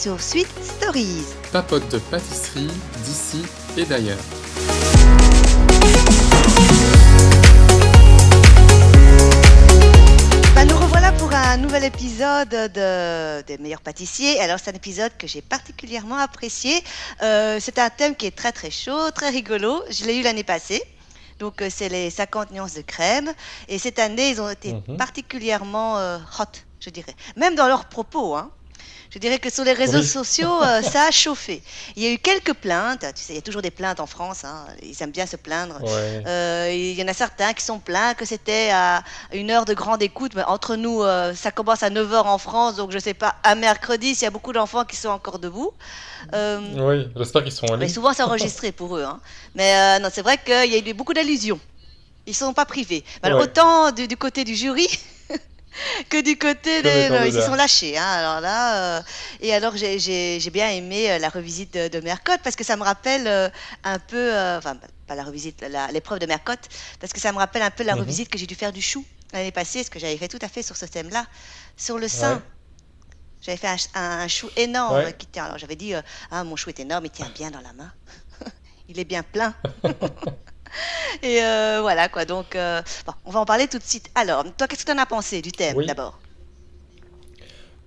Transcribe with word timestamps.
Sur 0.00 0.20
Sweet 0.20 0.48
Stories. 0.62 1.24
Papote 1.52 1.88
de 1.90 1.98
pâtisserie 1.98 2.68
d'ici 3.04 3.42
et 3.76 3.84
d'ailleurs. 3.84 4.18
Bah, 10.54 10.64
nous 10.64 10.76
revoilà 10.76 11.12
pour 11.12 11.32
un 11.32 11.56
nouvel 11.56 11.84
épisode 11.84 12.48
de, 12.48 13.42
des 13.42 13.58
meilleurs 13.58 13.80
pâtissiers. 13.80 14.40
Alors 14.40 14.58
c'est 14.62 14.70
un 14.70 14.74
épisode 14.76 15.12
que 15.16 15.26
j'ai 15.26 15.40
particulièrement 15.42 16.16
apprécié. 16.16 16.82
Euh, 17.22 17.58
c'est 17.60 17.78
un 17.78 17.90
thème 17.90 18.16
qui 18.16 18.26
est 18.26 18.36
très 18.36 18.52
très 18.52 18.70
chaud, 18.70 19.10
très 19.12 19.30
rigolo. 19.30 19.82
Je 19.90 20.04
l'ai 20.04 20.16
eu 20.18 20.22
l'année 20.22 20.44
passée. 20.44 20.82
Donc 21.38 21.62
euh, 21.62 21.68
c'est 21.70 21.88
les 21.88 22.10
50 22.10 22.50
nuances 22.50 22.74
de 22.74 22.82
crème. 22.82 23.30
Et 23.68 23.78
cette 23.78 23.98
année, 23.98 24.30
ils 24.30 24.40
ont 24.40 24.50
été 24.50 24.74
Mhm. 24.74 24.96
particulièrement 24.96 25.98
euh, 25.98 26.18
hot, 26.38 26.44
je 26.80 26.90
dirais. 26.90 27.14
Même 27.36 27.54
dans 27.54 27.68
leurs 27.68 27.86
propos. 27.86 28.34
Hein. 28.36 28.50
Je 29.12 29.18
dirais 29.18 29.40
que 29.40 29.50
sur 29.50 29.64
les 29.64 29.72
réseaux 29.72 29.98
Oui. 29.98 30.06
sociaux, 30.06 30.62
euh, 30.62 30.82
ça 30.82 31.06
a 31.08 31.10
chauffé. 31.10 31.62
Il 31.96 32.02
y 32.04 32.06
a 32.06 32.12
eu 32.12 32.18
quelques 32.18 32.54
plaintes. 32.54 33.04
Tu 33.16 33.22
sais, 33.24 33.32
il 33.32 33.36
y 33.36 33.38
a 33.40 33.42
toujours 33.42 33.60
des 33.60 33.72
plaintes 33.72 33.98
en 33.98 34.06
France. 34.06 34.44
hein. 34.44 34.66
Ils 34.84 35.02
aiment 35.02 35.10
bien 35.10 35.26
se 35.26 35.34
plaindre. 35.34 35.82
Ouais. 35.82 36.22
Euh, 36.26 36.70
Il 36.72 36.92
y 36.98 37.02
en 37.02 37.08
a 37.08 37.12
certains 37.12 37.52
qui 37.52 37.64
sont 37.64 37.80
plaints 37.80 38.14
que 38.14 38.24
c'était 38.24 38.70
à 38.72 39.02
une 39.32 39.50
heure 39.50 39.64
de 39.64 39.74
grande 39.74 40.00
écoute. 40.00 40.32
Mais 40.36 40.44
entre 40.44 40.76
nous, 40.76 41.02
euh, 41.02 41.34
ça 41.34 41.50
commence 41.50 41.82
à 41.82 41.90
9h 41.90 42.22
en 42.26 42.38
France, 42.38 42.76
donc 42.76 42.92
je 42.92 43.00
sais 43.00 43.14
pas, 43.14 43.34
à 43.42 43.56
mercredi, 43.56 44.14
s'il 44.14 44.22
y 44.22 44.26
a 44.26 44.30
beaucoup 44.30 44.52
d'enfants 44.52 44.84
qui 44.84 44.94
sont 44.94 45.08
encore 45.08 45.40
debout. 45.40 45.72
Oui, 46.32 47.08
j'espère 47.16 47.42
qu'ils 47.42 47.50
sont 47.52 47.66
en 47.66 47.76
mais 47.78 47.88
souvent, 47.88 48.12
c'est 48.12 48.22
enregistré 48.30 48.70
pour 48.70 48.96
eux. 48.96 49.02
hein. 49.02 49.18
Mais 49.56 49.98
non, 49.98 50.08
c'est 50.12 50.22
vrai 50.22 50.38
qu'il 50.38 50.70
y 50.72 50.76
a 50.76 50.78
eu 50.78 50.94
beaucoup 50.94 51.14
d'allusions. 51.14 51.58
Ils 52.26 52.34
sont 52.34 52.52
pas 52.52 52.64
privés. 52.66 53.02
Mais 53.22 53.28
alors, 53.30 53.40
Ouais. 53.40 53.46
Autant 53.46 53.90
du, 53.90 54.06
du 54.06 54.16
côté 54.16 54.44
du 54.44 54.54
jury 54.54 54.86
que 56.08 56.20
du 56.20 56.36
côté 56.38 56.82
des 56.82 57.08
non, 57.10 57.22
ils 57.24 57.32
se 57.32 57.42
sont 57.42 57.54
lâchés. 57.54 57.96
hein. 57.96 58.04
Alors 58.04 58.40
là, 58.40 58.98
euh, 58.98 59.02
et 59.40 59.54
alors 59.54 59.76
j'ai- 59.76 60.50
bien 60.50 60.68
aimé 60.70 61.10
euh, 61.12 61.18
la 61.18 61.28
revisite 61.28 61.72
de, 61.74 61.88
de 61.88 62.00
Mercotte 62.00 62.40
parce 62.42 62.56
que 62.56 62.64
ça 62.64 62.76
me 62.76 62.82
rappelle 62.82 63.26
euh, 63.28 63.48
un 63.84 63.98
peu, 63.98 64.16
euh, 64.34 64.58
enfin 64.58 64.76
pas 65.06 65.14
la 65.14 65.22
revisite, 65.24 65.64
l'épreuve 65.92 66.18
de 66.18 66.26
Mercotte, 66.26 66.68
parce 66.98 67.12
que 67.12 67.20
ça 67.20 67.32
me 67.32 67.38
rappelle 67.38 67.62
un 67.62 67.70
peu 67.70 67.84
la 67.84 67.94
Mhm. 67.94 68.00
revisite 68.00 68.28
que 68.28 68.38
j'ai 68.38 68.46
dû 68.46 68.54
faire 68.54 68.72
du 68.72 68.82
chou 68.82 69.04
l'année 69.32 69.52
passée, 69.52 69.84
ce 69.84 69.90
que 69.90 69.98
j'avais 70.00 70.16
fait 70.16 70.28
tout 70.28 70.38
à 70.42 70.48
fait 70.48 70.62
sur 70.62 70.76
ce 70.76 70.86
thème-là, 70.86 71.24
sur 71.76 71.98
le 71.98 72.08
sein. 72.08 72.34
Ouais. 72.36 72.42
J'avais 73.42 73.56
fait 73.58 73.68
un, 73.68 73.78
ch- 73.78 73.90
un- 73.94 74.20
un 74.20 74.28
chou 74.28 74.50
énorme 74.56 74.96
Ouais. 74.96 75.14
qui 75.16 75.26
tient. 75.26 75.44
Alors 75.44 75.56
j'avais 75.58 75.76
dit, 75.76 75.94
ah 76.30 76.44
mon 76.44 76.56
chou 76.56 76.68
est 76.70 76.80
énorme, 76.80 77.06
il 77.06 77.10
tient 77.10 77.28
bien 77.30 77.50
dans 77.50 77.60
la 77.60 77.72
main. 77.72 77.92
il 78.88 78.98
est 78.98 79.04
bien 79.04 79.22
plein. 79.22 79.54
Et 81.22 81.42
euh, 81.42 81.78
voilà 81.82 82.08
quoi. 82.08 82.24
Donc 82.24 82.56
euh, 82.56 82.80
bon, 83.06 83.12
on 83.24 83.30
va 83.30 83.40
en 83.40 83.44
parler 83.44 83.68
tout 83.68 83.78
de 83.78 83.82
suite. 83.84 84.10
Alors, 84.14 84.44
toi, 84.56 84.66
qu'est-ce 84.66 84.84
que 84.84 84.90
tu 84.90 84.96
en 84.96 85.00
as 85.02 85.06
pensé 85.06 85.42
du 85.42 85.52
thème 85.52 85.76
Oui. 85.76 85.86
d'abord? 85.86 86.18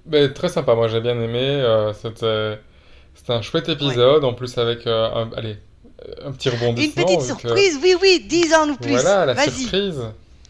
Ben, 0.06 0.32
très 0.34 0.50
sympa, 0.50 0.76
moi 0.76 0.88
j'ai 0.90 1.00
bien 1.02 1.20
aimé. 1.20 1.40
euh, 1.40 1.94
c'était 1.94 2.60
c'était 3.16 3.34
un 3.34 3.42
chouette 3.42 3.70
épisode, 3.70 4.24
en 4.26 4.34
plus 4.34 4.58
avec 4.58 4.86
euh, 4.88 5.08
un, 5.14 5.32
allez, 5.38 5.58
un 6.26 6.32
petit 6.32 6.50
Une 6.50 6.56
rebondissement. 6.56 7.04
petite 7.06 7.22
vu 7.22 7.34
que- 7.34 7.40
surprise, 7.42 7.80
oui, 7.82 7.96
oui, 8.02 8.26
dis-en-nous 8.28 8.76
plus. 8.76 8.92
Voilà, 8.92 9.26
la 9.26 9.36
surprise. 9.50 10.02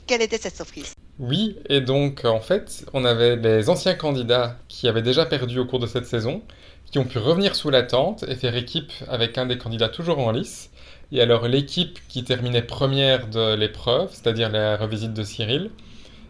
quelle 0.07 0.21
était 0.21 0.37
cette 0.39 0.55
surprise? 0.55 0.93
Oui, 1.19 1.57
et 1.69 1.81
donc 1.81 2.25
en 2.25 2.39
fait, 2.39 2.85
on 2.93 3.05
avait 3.05 3.35
les 3.35 3.69
anciens 3.69 3.93
candidats 3.93 4.57
qui 4.67 4.87
avaient 4.87 5.03
déjà 5.03 5.25
perdu 5.27 5.59
au 5.59 5.65
cours 5.65 5.79
de 5.79 5.85
cette 5.85 6.07
saison, 6.07 6.41
qui 6.89 6.97
ont 6.97 7.05
pu 7.05 7.19
revenir 7.19 7.55
sous 7.55 7.69
la 7.69 7.83
tente 7.83 8.23
et 8.27 8.35
faire 8.35 8.55
équipe 8.55 8.91
avec 9.07 9.37
un 9.37 9.45
des 9.45 9.59
candidats 9.59 9.89
toujours 9.89 10.17
en 10.17 10.31
lice. 10.31 10.71
Et 11.13 11.21
alors 11.21 11.47
l'équipe 11.47 11.99
qui 12.09 12.23
terminait 12.25 12.63
première 12.63 13.27
de 13.27 13.53
l'épreuve, 13.55 14.09
c'est-à-dire 14.11 14.49
la 14.49 14.75
revisite 14.77 15.13
de 15.13 15.23
Cyril, 15.23 15.69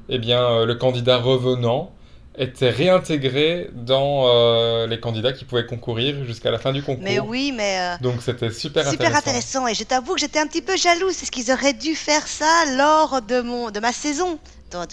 eh 0.09 0.19
bien 0.19 0.41
euh, 0.44 0.66
le 0.66 0.75
candidat 0.75 1.17
revenant 1.17 1.91
était 2.38 2.69
réintégré 2.71 3.69
dans 3.73 4.25
euh, 4.27 4.88
les 4.88 4.99
candidats 4.99 5.31
qui 5.33 5.45
pouvaient 5.45 5.66
concourir 5.67 6.25
jusqu'à 6.25 6.51
la 6.51 6.57
fin 6.59 6.73
du 6.73 6.81
concours. 6.83 7.03
Mais 7.03 7.19
oui, 7.19 7.53
mais 7.55 7.77
euh, 7.79 7.95
Donc 8.01 8.22
c'était 8.22 8.51
super, 8.51 8.83
super 8.89 9.07
intéressant. 9.07 9.19
intéressant. 9.19 9.67
Et 9.67 9.73
je 9.75 9.83
t'avoue 9.83 10.16
que 10.16 10.19
j'étais 10.19 10.39
un 10.39 10.47
petit 10.47 10.61
peu 10.63 10.75
jalouse, 10.75 11.16
parce 11.16 11.29
qu'ils 11.29 11.51
auraient 11.51 11.73
dû 11.73 11.95
faire 11.95 12.27
ça 12.27 12.66
lors 12.75 13.22
de 13.22 13.41
mon 13.41 13.72
de 13.72 13.79
ma 13.79 13.93
saison. 13.93 14.39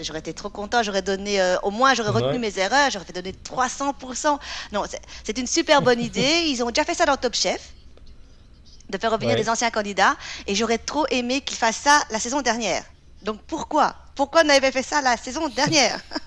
J'aurais 0.03 0.19
été 0.19 0.35
trop 0.35 0.51
content, 0.51 0.83
j'aurais 0.83 1.01
donné, 1.01 1.41
euh, 1.41 1.57
au 1.63 1.71
moins 1.71 1.95
j'aurais 1.95 2.11
retenu 2.11 2.39
mes 2.39 2.59
erreurs, 2.59 2.91
j'aurais 2.93 3.07
fait 3.07 3.15
donner 3.15 3.33
300%. 3.33 4.39
Non, 4.73 4.83
c'est- 4.87 5.01
c'est 5.25 5.39
une 5.39 5.47
super 5.47 5.81
bonne 5.81 6.01
idée. 6.01 6.45
Ils 6.49 6.63
ont 6.63 6.69
déjà 6.69 6.85
fait 6.85 6.93
ça 6.95 7.07
dans 7.07 7.17
Top 7.17 7.35
Chef, 7.35 7.73
de 8.91 8.99
faire 8.99 9.11
revenir 9.13 9.35
Ouais. 9.37 9.41
des 9.43 9.49
anciens 9.49 9.71
candidats. 9.71 10.17
Et 10.47 10.55
j'aurais 10.55 10.79
trop 10.79 11.07
aimé 11.11 11.41
qu'ils 11.41 11.57
fassent 11.57 11.77
ça 11.77 12.03
la 12.11 12.19
saison 12.19 12.43
dernière. 12.43 12.83
Donc 13.23 13.41
pourquoi? 13.47 13.95
Pourquoi 14.15 14.43
on 14.45 14.49
avait 14.51 14.73
fait 14.73 14.83
ça 14.83 15.01
la 15.01 15.17
saison 15.17 15.49
dernière? 15.49 15.99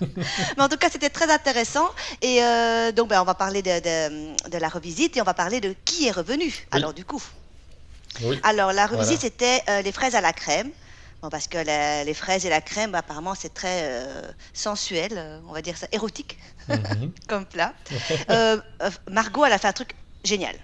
Mais 0.56 0.62
en 0.62 0.68
tout 0.68 0.76
cas, 0.76 0.88
c'était 0.90 1.10
très 1.10 1.30
intéressant. 1.30 1.88
Et 2.22 2.42
euh, 2.42 2.92
donc, 2.92 3.08
ben, 3.08 3.20
on 3.20 3.24
va 3.24 3.34
parler 3.34 3.62
de, 3.62 3.70
de- 3.80 4.50
de 4.50 4.58
la 4.58 4.68
revisite 4.68 5.16
et 5.16 5.20
on 5.20 5.24
va 5.24 5.34
parler 5.34 5.60
de 5.60 5.74
qui 5.84 6.06
est 6.08 6.10
revenu. 6.10 6.52
Alors, 6.72 6.92
du 6.94 7.04
coup, 7.04 7.22
Oui. 8.22 8.40
alors, 8.42 8.72
la 8.72 8.86
revisite, 8.86 9.20
Voilà. 9.20 9.20
c'était 9.20 9.62
euh, 9.68 9.82
les 9.82 9.92
fraises 9.92 10.14
à 10.14 10.20
la 10.20 10.32
crème. 10.32 10.70
Bon, 11.22 11.28
parce 11.30 11.46
que 11.46 11.58
la- 11.58 12.04
les 12.04 12.14
fraises 12.14 12.44
et 12.46 12.50
la 12.50 12.60
crème, 12.60 12.90
bah, 12.92 12.98
apparemment, 12.98 13.34
c'est 13.34 13.52
très 13.54 13.80
euh, 13.82 14.22
sensuel, 14.52 15.40
on 15.48 15.52
va 15.52 15.62
dire 15.62 15.76
ça, 15.76 15.86
érotique 15.92 16.38
Mhm. 16.68 17.12
comme 17.28 17.46
plat. 17.46 17.72
Margot, 19.10 19.44
elle 19.44 19.52
a 19.52 19.58
fait 19.58 19.68
un 19.68 19.72
truc 19.72 19.94
génial. 20.24 20.54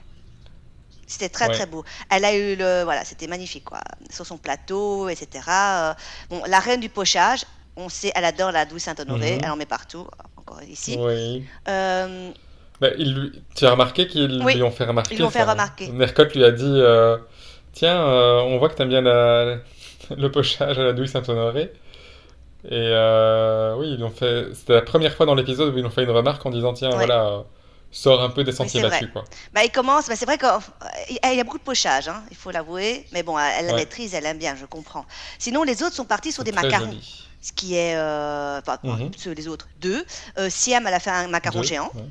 C'était 1.10 1.28
très 1.28 1.48
Ouais. 1.48 1.54
très 1.54 1.66
beau. 1.66 1.84
Elle 2.10 2.25
a 2.25 2.34
eu 2.34 2.54
le, 2.56 2.82
voilà, 2.84 3.04
c'était 3.04 3.26
magnifique 3.26 3.65
quoi, 3.65 3.81
sur 4.10 4.25
son 4.25 4.38
plateau, 4.38 5.09
etc. 5.09 5.28
Euh, 5.48 5.93
bon, 6.31 6.41
la 6.47 6.60
reine 6.60 6.81
du 6.81 6.88
pochage, 6.88 7.41
on 7.76 7.88
sait, 7.88 8.12
elle 8.15 8.25
adore 8.25 8.53
la 8.53 8.65
douce 8.65 8.82
Saint-Honoré, 8.82 9.32
Mhm. 9.37 9.41
elle 9.44 9.50
en 9.50 9.56
met 9.56 9.66
partout, 9.66 10.06
encore 10.37 10.62
ici. 10.62 10.97
Oui. 11.00 11.44
Euh, 11.69 12.31
Bah, 12.81 12.88
il 12.97 13.32
Tu 13.56 13.66
as 13.66 13.72
remarqué 13.72 14.06
qu'ils 14.06 14.43
Oui, 14.43 14.54
lui 14.54 14.62
ont 14.62 14.71
fait 14.71 14.84
remarquer 14.84 15.15
ils 15.15 15.19
lui 15.19 15.25
ont 15.25 15.31
fait 15.31 15.41
ça. 15.41 15.50
remarquer. 15.50 15.88
Mercotte 15.91 16.34
lui 16.34 16.44
a 16.44 16.50
dit 16.50 16.65
euh, 16.65 17.19
Tiens, 17.72 18.03
on 18.04 18.56
voit 18.59 18.69
que 18.69 18.75
t'aimes 18.75 18.88
bien 18.88 19.03
la- 19.03 19.56
le 20.16 20.31
pochage 20.31 20.78
à 20.78 20.82
la 20.84 20.92
douille 20.92 21.09
Saint-Honoré. 21.09 21.72
Et 22.65 22.92
oui, 23.78 23.92
ils 23.94 23.98
l'ont 24.00 24.10
fait. 24.10 24.54
C'était 24.54 24.75
la 24.75 24.82
première 24.82 25.15
fois 25.15 25.27
dans 25.27 25.34
l'épisode 25.34 25.75
où 25.75 25.78
ils 25.78 25.84
ont 25.87 25.91
fait 25.91 26.04
une 26.04 26.10
remarque 26.10 26.44
en 26.47 26.50
disant 26.50 26.72
Tiens, 26.72 26.91
Ouais. 26.91 26.97
voilà, 26.97 27.44
sors 27.93 28.23
un 28.23 28.31
peu 28.31 28.45
des 28.45 28.53
sentiers 28.53 28.83
battus, 28.83 29.09
quoi. 29.12 29.25
bah, 29.53 29.65
il 29.65 29.71
commence, 29.71 30.09
bah, 30.09 30.15
c'est 30.17 30.25
vrai 30.27 30.39
qu'il 30.39 31.19
y 31.37 31.41
a 31.41 31.45
beaucoup 31.45 31.59
de 31.59 31.62
pochage, 31.65 32.09
hein, 32.09 32.23
il 32.31 32.37
faut 32.37 32.51
l'avouer, 32.51 33.06
mais 33.12 33.23
bon, 33.23 33.37
elle 33.39 33.67
la 33.67 33.73
Ouais. 33.73 33.78
maîtrise, 33.81 34.15
elle 34.15 34.27
aime 34.27 34.39
bien, 34.39 34.55
je 34.56 34.65
comprends. 34.67 35.05
Sinon, 35.39 35.62
les 35.65 35.83
autres 35.83 35.97
sont 35.97 36.05
partis 36.05 36.31
sur 36.33 36.45
des 36.45 36.53
macarons, 36.53 36.87
joli. 36.87 37.27
ce 37.43 37.53
qui 37.53 37.75
est, 37.75 37.97
euh, 37.97 38.61
enfin, 38.61 38.78
ceux- 39.17 39.33
les 39.33 39.49
autres, 39.49 39.67
deux. 39.81 40.05
Euh, 40.39 40.49
Siam, 40.51 40.87
elle 40.87 40.95
a 40.95 41.01
fait 41.01 41.11
un 41.11 41.27
macaron 41.28 41.61
Deux, 41.62 41.67
géant. 41.67 41.91
ouais. 41.95 42.05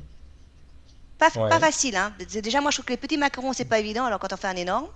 Pas, 1.18 1.28
Ouais. 1.38 1.48
pas 1.50 1.60
facile, 1.60 1.96
hein. 1.96 2.12
Déjà, 2.42 2.60
moi, 2.62 2.70
je 2.70 2.76
trouve 2.76 2.86
que 2.86 2.92
les 2.92 2.96
petits 2.96 3.18
macarons, 3.18 3.52
c'est 3.52 3.66
pas 3.66 3.78
évident, 3.78 4.06
alors 4.06 4.18
quand 4.18 4.32
on 4.32 4.36
fait 4.38 4.48
un 4.48 4.56
énorme. 4.56 4.86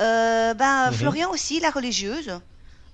Euh, 0.00 0.52
ben, 0.54 0.90
Mhm. 0.90 0.96
Florian 0.96 1.30
aussi, 1.30 1.60
la 1.60 1.70
religieuse, 1.70 2.30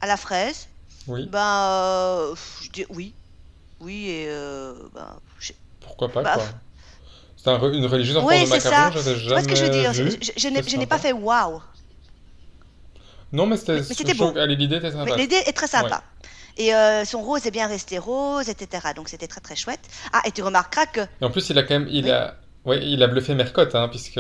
à 0.00 0.06
la 0.06 0.16
fraise. 0.16 0.68
Oui, 1.08 1.26
Ben, 1.30 1.40
euh, 1.40 2.34
je 2.62 2.68
dis 2.70 2.86
oui. 2.90 3.14
Oui, 3.80 4.08
et 4.10 4.26
euh, 4.28 4.74
ben, 4.94 5.16
je- 5.40 5.52
pourquoi 5.80 6.08
pas, 6.08 6.22
bah, 6.22 6.34
quoi. 6.34 6.44
C'est 7.48 7.64
un 7.66 7.72
une 7.72 7.86
religieuse 7.86 8.16
en 8.16 8.26
Oui, 8.26 8.46
forme 8.46 8.50
de 8.56 8.60
c'est 8.60 8.70
macaron, 8.70 8.92
ça. 8.92 9.00
j'avais 9.02 9.28
vois 9.28 9.42
ce 9.42 9.48
que 9.48 9.54
je 9.56 9.64
veux 9.64 9.72
jamais 9.72 9.80
dire? 9.92 9.92
Vu. 9.92 10.10
Je, 10.10 10.32
je- 10.36 10.70
je 10.70 10.76
n'ai 10.76 10.86
pas 10.86 10.98
fait 10.98 11.12
waouh. 11.12 11.60
Non, 13.32 13.46
mais 13.46 13.56
c'était. 13.56 14.14
Beau. 14.14 14.32
l'idée 14.46 14.76
était 14.76 14.90
sympa. 14.90 15.16
l'idée 15.16 15.36
est 15.46 15.52
très 15.52 15.66
sympa. 15.66 16.02
Et 16.56 16.74
euh, 16.74 17.04
son 17.04 17.22
rose 17.22 17.46
est 17.46 17.50
bien 17.52 17.68
resté 17.68 17.98
rose, 17.98 18.48
etc. 18.48 18.88
Donc 18.96 19.08
c'était 19.08 19.28
très 19.28 19.40
très 19.40 19.54
chouette. 19.54 19.80
Ah, 20.12 20.22
et 20.26 20.32
tu 20.32 20.42
remarqueras 20.42 20.86
que 20.86 21.00
Et 21.20 21.24
en 21.24 21.30
plus, 21.30 21.48
il 21.50 21.58
a 21.58 21.62
quand 21.62 21.74
même, 21.78 21.88
il 21.90 22.04
Oui. 22.04 22.10
a, 22.10 22.34
ouais, 22.64 22.84
il 22.84 23.02
a 23.02 23.06
bluffé 23.06 23.34
Mercotte, 23.34 23.74
hein, 23.76 23.88
puisque 23.88 24.18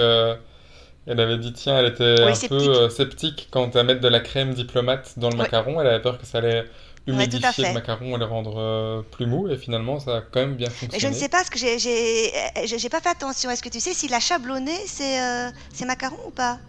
elle 1.08 1.20
avait 1.20 1.38
dit, 1.38 1.52
tiens, 1.52 1.78
elle 1.78 1.86
était 1.86 2.16
Oui, 2.24 2.30
un 2.30 2.34
sceptique. 2.34 2.48
peu 2.48 2.76
euh, 2.76 2.88
sceptique 2.90 3.48
quant 3.50 3.68
à 3.70 3.82
mettre 3.82 4.00
de 4.00 4.08
la 4.08 4.20
crème 4.20 4.54
diplomate 4.54 5.18
dans 5.18 5.30
le 5.30 5.36
macaron. 5.36 5.80
Elle 5.80 5.86
avait 5.88 6.02
peur 6.02 6.18
que 6.18 6.26
ça 6.26 6.38
allait 6.38 6.64
humidifier 7.06 7.64
le 7.68 7.72
macaron 7.72 8.16
et 8.16 8.18
le 8.18 8.24
rendre 8.26 8.54
euh, 8.58 9.02
plus 9.02 9.26
mou. 9.26 9.48
Et 9.48 9.56
finalement, 9.56 9.98
ça 9.98 10.18
a 10.18 10.20
quand 10.20 10.40
même 10.40 10.56
bien 10.56 10.68
fonctionné. 10.70 10.92
Mais 10.92 10.98
je 11.00 11.08
ne 11.08 11.14
sais 11.14 11.28
pas 11.28 11.44
ce 11.44 11.50
que 11.50 11.58
j'ai 11.58 12.88
pas 12.88 13.00
fait 13.00 13.08
attention. 13.08 13.50
Est-ce 13.50 13.62
que 13.62 13.68
tu 13.68 13.80
sais 13.80 13.94
s'il 13.94 14.12
a 14.14 14.20
chablonné 14.20 14.74
ses, 14.86 15.18
euh, 15.20 15.50
ses 15.72 15.84
macarons 15.86 16.18
ou 16.26 16.30
pas? 16.30 16.60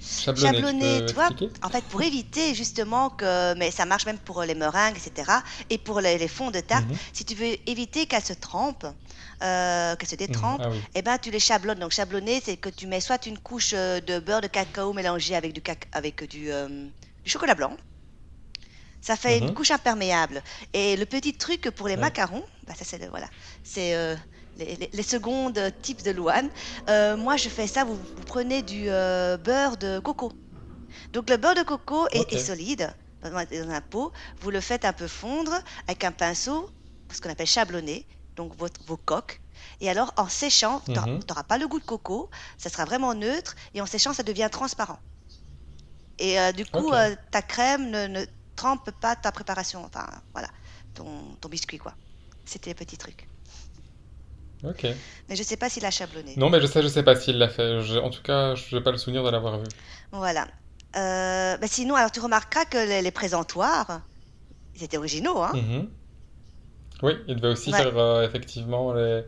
Chablonné, 0.00 0.52
Chablonné, 0.54 1.06
tu 1.06 1.14
vois, 1.14 1.28
En 1.62 1.70
fait, 1.70 1.84
pour 1.86 2.02
éviter 2.02 2.54
justement 2.54 3.10
que, 3.10 3.54
mais 3.54 3.70
ça 3.72 3.84
marche 3.84 4.06
même 4.06 4.18
pour 4.18 4.42
les 4.42 4.54
meringues, 4.54 4.96
etc. 4.96 5.42
Et 5.70 5.78
pour 5.78 6.00
les, 6.00 6.18
les 6.18 6.28
fonds 6.28 6.52
de 6.52 6.60
tarte, 6.60 6.88
Mhm. 6.88 6.96
si 7.12 7.24
tu 7.24 7.34
veux 7.34 7.56
éviter 7.68 8.06
qu'elles 8.06 8.22
se 8.24 8.32
trempent, 8.32 8.86
euh, 9.42 9.94
qu'elles 9.96 10.08
se 10.08 10.16
détrempent, 10.16 10.60
Ah 10.64 10.70
oui. 10.70 11.02
ben 11.02 11.18
tu 11.18 11.30
les 11.30 11.40
chablonnes. 11.40 11.78
Donc 11.78 11.92
chablonner, 11.92 12.40
c'est 12.44 12.56
que 12.56 12.68
tu 12.68 12.86
mets 12.86 13.00
soit 13.00 13.26
une 13.26 13.38
couche 13.38 13.72
euh, 13.74 14.00
de 14.00 14.18
beurre 14.18 14.40
de 14.40 14.46
cacao 14.48 14.92
mélangé 14.92 15.34
avec 15.36 15.52
du 15.52 15.60
cac- 15.60 15.86
avec 15.92 16.24
du, 16.28 16.50
euh, 16.50 16.68
du 17.24 17.30
chocolat 17.30 17.54
blanc. 17.54 17.76
Ça 19.00 19.16
fait 19.16 19.38
une 19.38 19.46
Mhm. 19.48 19.54
couche 19.54 19.70
imperméable. 19.70 20.42
Et 20.72 20.96
le 20.96 21.06
petit 21.06 21.34
truc 21.36 21.70
pour 21.70 21.86
les 21.88 21.94
Ouais. 21.94 22.00
macarons, 22.00 22.44
bah 22.66 22.74
ça 22.76 22.84
c'est 22.84 22.98
le- 22.98 23.08
voilà, 23.08 23.28
c'est 23.62 23.94
euh, 23.94 24.16
les, 24.56 24.74
les- 24.76 24.90
les 24.92 25.02
secondes 25.04 25.60
types 25.82 26.02
de 26.02 26.10
Louane. 26.10 26.50
Euh, 26.88 27.16
moi 27.16 27.36
je 27.36 27.48
fais 27.48 27.66
ça. 27.68 27.84
Vous, 27.84 27.94
vous 27.94 28.22
prenez 28.26 28.62
du 28.62 28.90
euh, 28.90 29.36
beurre 29.36 29.76
de 29.76 30.00
coco. 30.00 30.32
Donc 31.12 31.30
le 31.30 31.36
beurre 31.36 31.54
de 31.54 31.62
coco 31.62 32.08
est, 32.10 32.38
solide 32.38 32.92
dans, 33.22 33.30
dans 33.30 33.70
un 33.70 33.80
pot. 33.80 34.12
Vous 34.40 34.50
le 34.50 34.60
faites 34.60 34.84
un 34.84 34.92
peu 34.92 35.06
fondre 35.06 35.54
avec 35.86 36.02
un 36.02 36.12
pinceau, 36.12 36.68
ce 37.12 37.20
qu'on 37.20 37.30
appelle 37.30 37.46
chablonner. 37.46 38.04
Donc 38.38 38.54
votre- 38.56 38.80
vos 38.86 38.96
coques. 38.96 39.40
Et 39.80 39.90
alors, 39.90 40.12
en 40.16 40.28
séchant, 40.28 40.80
tu 40.86 40.92
Mhm. 40.92 41.20
n'auras 41.28 41.42
pas 41.42 41.58
le 41.58 41.66
goût 41.66 41.80
de 41.80 41.84
coco, 41.84 42.30
ça 42.56 42.68
sera 42.70 42.84
vraiment 42.84 43.12
neutre, 43.14 43.56
et 43.74 43.80
en 43.82 43.86
séchant, 43.86 44.12
ça 44.14 44.22
devient 44.22 44.48
transparent. 44.50 45.00
Et 46.20 46.38
euh, 46.38 46.52
du 46.52 46.64
coup, 46.64 46.92
euh, 46.92 47.16
ta 47.32 47.42
crème 47.42 47.90
ne, 47.90 48.06
ne 48.06 48.24
trempe 48.54 48.90
pas 49.00 49.16
ta 49.16 49.32
préparation, 49.32 49.84
enfin, 49.84 50.06
voilà, 50.32 50.48
ton, 50.94 51.06
ton 51.40 51.48
biscuit, 51.48 51.78
quoi. 51.78 51.94
C'était 52.44 52.70
le 52.70 52.76
petit 52.76 52.96
truc. 52.96 53.28
Ok. 54.64 54.86
Mais 55.28 55.34
je 55.36 55.42
sais 55.42 55.56
pas 55.56 55.68
s'il 55.68 55.84
a 55.84 55.90
chablonné. 55.90 56.34
Non, 56.36 56.48
mais 56.50 56.60
je 56.60 56.66
sais, 56.66 56.80
je 56.82 56.88
sais 56.88 57.02
pas 57.02 57.16
s'il 57.16 57.38
l'a 57.38 57.48
fait. 57.48 57.80
Je- 57.80 57.98
En 57.98 58.10
tout 58.10 58.22
cas, 58.22 58.54
je 58.54 58.76
n'ai 58.76 58.82
pas 58.82 58.92
le 58.92 58.98
souvenir 58.98 59.22
de 59.24 59.30
l'avoir 59.30 59.58
vu. 59.58 59.66
Voilà. 60.12 60.46
Euh, 60.96 61.56
bah 61.58 61.66
sinon, 61.68 61.94
alors 61.96 62.10
tu 62.12 62.20
remarqueras 62.20 62.64
que 62.64 62.78
les, 62.78 63.02
les 63.02 63.10
présentoirs, 63.10 64.02
ils 64.74 64.82
étaient 64.84 64.96
originaux, 64.96 65.42
hein. 65.42 65.52
Mhm. 65.54 65.90
Oui, 67.02 67.12
il 67.28 67.36
devait 67.36 67.52
aussi 67.52 67.72
Ouais. 67.72 67.84
faire 67.84 67.96
euh, 67.96 68.26
effectivement 68.26 68.92
les, 68.92 69.22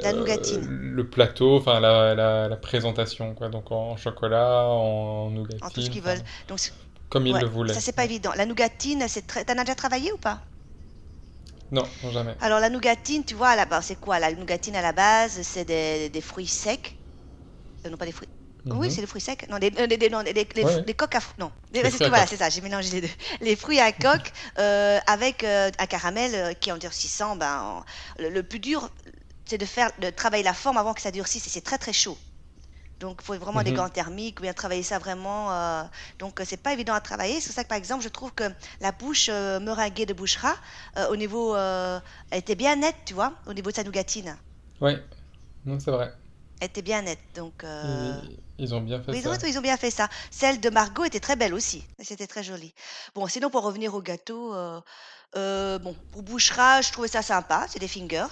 La 0.00 0.12
euh, 0.12 0.12
nougatine. 0.12 0.68
le 0.68 1.10
plateau, 1.10 1.56
enfin 1.58 1.80
la, 1.80 2.14
la, 2.14 2.48
la 2.48 2.56
présentation, 2.56 3.34
quoi. 3.34 3.48
Donc 3.50 3.72
en 3.72 3.96
chocolat, 3.96 4.66
en 4.68 5.30
nougatine, 5.30 5.60
En 5.60 5.70
tout 5.70 5.80
ce 5.80 5.88
qu'ils 5.88 6.02
veulent. 6.02 6.20
Donc, 6.48 6.58
comme 7.10 7.26
il 7.26 7.38
ouais, 7.38 7.40
le 7.40 7.46
voulait. 7.46 7.74
ça 7.74 7.80
c'est 7.80 7.92
pas 7.92 8.04
évident. 8.04 8.32
La 8.36 8.46
nougatine. 8.46 9.06
T'en 9.46 9.58
as 9.58 9.64
déjà 9.64 9.74
travaillé 9.76 10.12
ou 10.12 10.18
pas? 10.18 10.42
Non, 11.70 11.96
jamais. 12.02 12.36
Alors 12.40 12.58
la 12.60 12.68
nougatine, 12.68 13.24
tu 13.24 13.34
vois, 13.36 13.54
c'est 13.82 14.00
quoi? 14.00 14.18
La 14.18 14.32
nougatine 14.32 14.74
à 14.76 14.82
la 14.82 14.92
base, 14.92 15.42
c'est 15.42 15.64
des, 15.64 16.08
des 16.10 16.20
fruits 16.20 16.46
secs. 16.48 16.96
Euh, 17.86 17.90
non, 17.90 17.96
pas 17.98 18.06
des 18.06 18.12
fruits. 18.12 18.28
Oui, 18.70 18.88
Mhm. 18.88 18.90
c'est 18.90 19.00
des 19.00 19.06
fruits 19.06 19.20
secs. 19.20 19.46
Non, 19.48 19.58
des, 19.58 19.72
euh, 19.78 19.86
des, 19.86 19.96
des- 19.96 20.10
non, 20.10 20.22
des, 20.22 20.32
des- 20.34 20.44
Ouais. 20.62 20.94
coques 20.94 21.14
à 21.14 21.20
fruits. 21.20 21.34
Non, 21.38 21.52
c'est- 21.72 22.04
à 22.04 22.08
voilà, 22.08 22.26
ça, 22.26 22.50
j'ai 22.50 22.60
mélangé 22.60 22.90
les 22.90 23.00
deux. 23.02 23.08
Les 23.40 23.56
fruits 23.56 23.80
à 23.80 23.92
coque 23.92 24.32
euh, 24.58 24.98
avec 25.06 25.44
euh, 25.44 25.70
un 25.78 25.86
caramel 25.86 26.34
euh, 26.34 26.52
qui, 26.54 26.70
en 26.72 26.76
durcissant, 26.78 27.36
ben, 27.36 27.60
en- 27.62 27.84
le, 28.18 28.28
le 28.30 28.42
plus 28.42 28.58
dur, 28.60 28.90
c'est 29.46 29.58
de 29.58 29.64
faire, 29.66 29.90
de 29.98 30.10
travailler 30.10 30.42
la 30.44 30.54
forme 30.54 30.76
avant 30.76 30.94
que 30.94 31.00
ça 31.00 31.10
durcisse 31.10 31.46
et 31.46 31.50
c'est 31.50 31.62
très 31.62 31.78
très 31.78 31.92
chaud. 31.94 32.18
Donc, 33.00 33.18
il 33.22 33.24
faut 33.24 33.38
vraiment 33.38 33.62
des 33.62 33.72
Mhm. 33.72 33.76
gants 33.76 33.88
thermiques 33.88 34.40
ou 34.40 34.42
bien 34.42 34.52
travailler 34.54 34.82
ça 34.82 34.98
vraiment. 34.98 35.50
donc, 36.18 36.40
c'est 36.44 36.56
pas 36.56 36.72
évident 36.72 36.94
à 36.94 37.00
travailler. 37.00 37.40
C'est 37.40 37.48
pour 37.48 37.54
ça 37.54 37.64
que, 37.64 37.68
par 37.68 37.78
exemple, 37.78 38.02
je 38.04 38.08
trouve 38.08 38.32
que 38.32 38.44
la 38.80 38.92
bouche 38.92 39.28
meringuée 39.30 40.06
de 40.06 40.14
Bouchera, 40.14 40.54
euh, 40.98 41.08
au 41.08 41.16
niveau, 41.16 41.56
elle 41.56 42.02
était 42.38 42.56
bien 42.56 42.76
nette, 42.76 42.96
tu 43.06 43.14
vois, 43.14 43.32
au 43.46 43.54
niveau 43.54 43.70
de 43.70 43.76
sa 43.76 43.84
nougatine. 43.84 44.36
Oui, 44.80 44.92
c'est 45.80 45.90
vrai. 45.90 46.12
Était 46.60 46.82
bien 46.82 47.02
nette. 47.02 47.20
Donc, 47.34 47.62
euh, 47.62 48.20
Ils, 48.58 48.74
ont 48.74 48.80
bien 48.80 49.00
fait 49.00 49.12
oui, 49.12 49.22
ça. 49.22 49.46
ils 49.46 49.58
ont 49.58 49.62
bien 49.62 49.76
fait 49.76 49.90
ça. 49.92 50.08
Celle 50.30 50.60
de 50.60 50.70
Margot 50.70 51.04
était 51.04 51.20
très 51.20 51.36
belle 51.36 51.54
aussi. 51.54 51.86
C'était 52.00 52.26
très 52.26 52.42
joli. 52.42 52.74
Bon, 53.14 53.26
sinon, 53.28 53.48
pour 53.50 53.62
revenir 53.62 53.94
au 53.94 54.02
gâteau, 54.02 54.54
euh, 54.54 54.80
euh, 55.36 55.78
bon, 55.78 55.94
pour 56.10 56.22
Bouchera, 56.22 56.82
je 56.82 56.90
trouvais 56.90 57.06
ça 57.08 57.22
sympa. 57.22 57.66
C'est 57.70 57.78
des 57.78 57.86
fingers, 57.88 58.26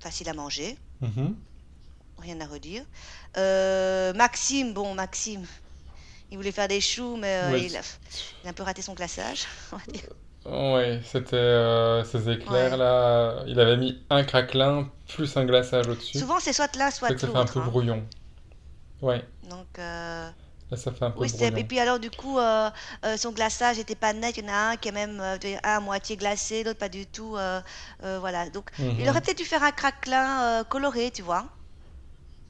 facile 0.00 0.28
à 0.28 0.34
manger, 0.34 0.76
Mhm. 1.00 1.36
rien 2.18 2.40
à 2.40 2.46
redire. 2.46 2.84
Maxime, 4.16 4.72
bon, 4.74 4.94
Maxime, 4.94 5.46
il 6.30 6.36
voulait 6.38 6.52
faire 6.52 6.68
des 6.68 6.80
choux, 6.80 7.16
mais 7.16 7.40
Oui. 7.52 7.66
il, 7.66 7.76
a, 7.76 7.80
il 8.42 8.46
a 8.48 8.50
un 8.50 8.54
peu 8.54 8.64
raté 8.64 8.82
son 8.82 8.94
glaçage, 8.94 9.44
on 9.72 9.76
va 9.76 9.82
dire. 9.92 10.08
Ouais, 10.48 11.00
c'était 11.04 11.36
euh, 11.36 12.04
ces 12.04 12.28
éclairs 12.30 12.72
Ouais. 12.72 12.76
là. 12.76 13.42
Il 13.46 13.58
avait 13.58 13.76
mis 13.76 14.04
un 14.10 14.22
craquelin 14.24 14.88
plus 15.08 15.36
un 15.36 15.44
glaçage 15.44 15.88
au-dessus. 15.88 16.18
Souvent, 16.18 16.38
c'est 16.40 16.52
soit 16.52 16.72
Ça 16.74 16.90
soit 16.90 17.08
que 17.10 17.18
ça 17.18 17.26
fait 17.26 17.34
un 17.36 17.40
l'autre. 17.40 17.52
peu 17.54 17.60
hein. 17.60 17.66
brouillon. 17.66 18.06
Ouais, 19.02 19.24
Donc, 19.42 19.66
euh, 19.78 20.30
là 20.70 20.76
ça 20.76 20.90
fait 20.92 21.04
un 21.04 21.10
peu 21.10 21.20
Oui, 21.20 21.28
c'était- 21.28 21.46
et 21.48 21.50
brouillon. 21.50 21.66
puis 21.66 21.80
alors 21.80 21.98
du 21.98 22.10
coup, 22.10 22.38
euh, 22.38 22.70
son 23.16 23.32
glaçage 23.32 23.78
était 23.78 23.94
pas 23.94 24.12
net. 24.12 24.36
Il 24.38 24.44
y 24.44 24.48
en 24.48 24.52
a 24.52 24.56
un 24.70 24.76
qui 24.76 24.88
est 24.88 24.92
même 24.92 25.20
un 25.20 25.38
à 25.62 25.80
moitié 25.80 26.16
glacé, 26.16 26.62
l'autre 26.64 26.78
pas 26.78 26.88
du 26.88 27.06
tout. 27.06 27.36
voilà. 28.00 28.48
Donc, 28.50 28.70
il 28.78 28.84
Mhm. 29.02 29.08
aurait 29.08 29.20
peut-être 29.20 29.38
dû 29.38 29.44
faire 29.44 29.62
un 29.64 29.72
craquelin 29.72 30.64
coloré, 30.64 31.10
tu 31.10 31.22
vois. 31.22 31.46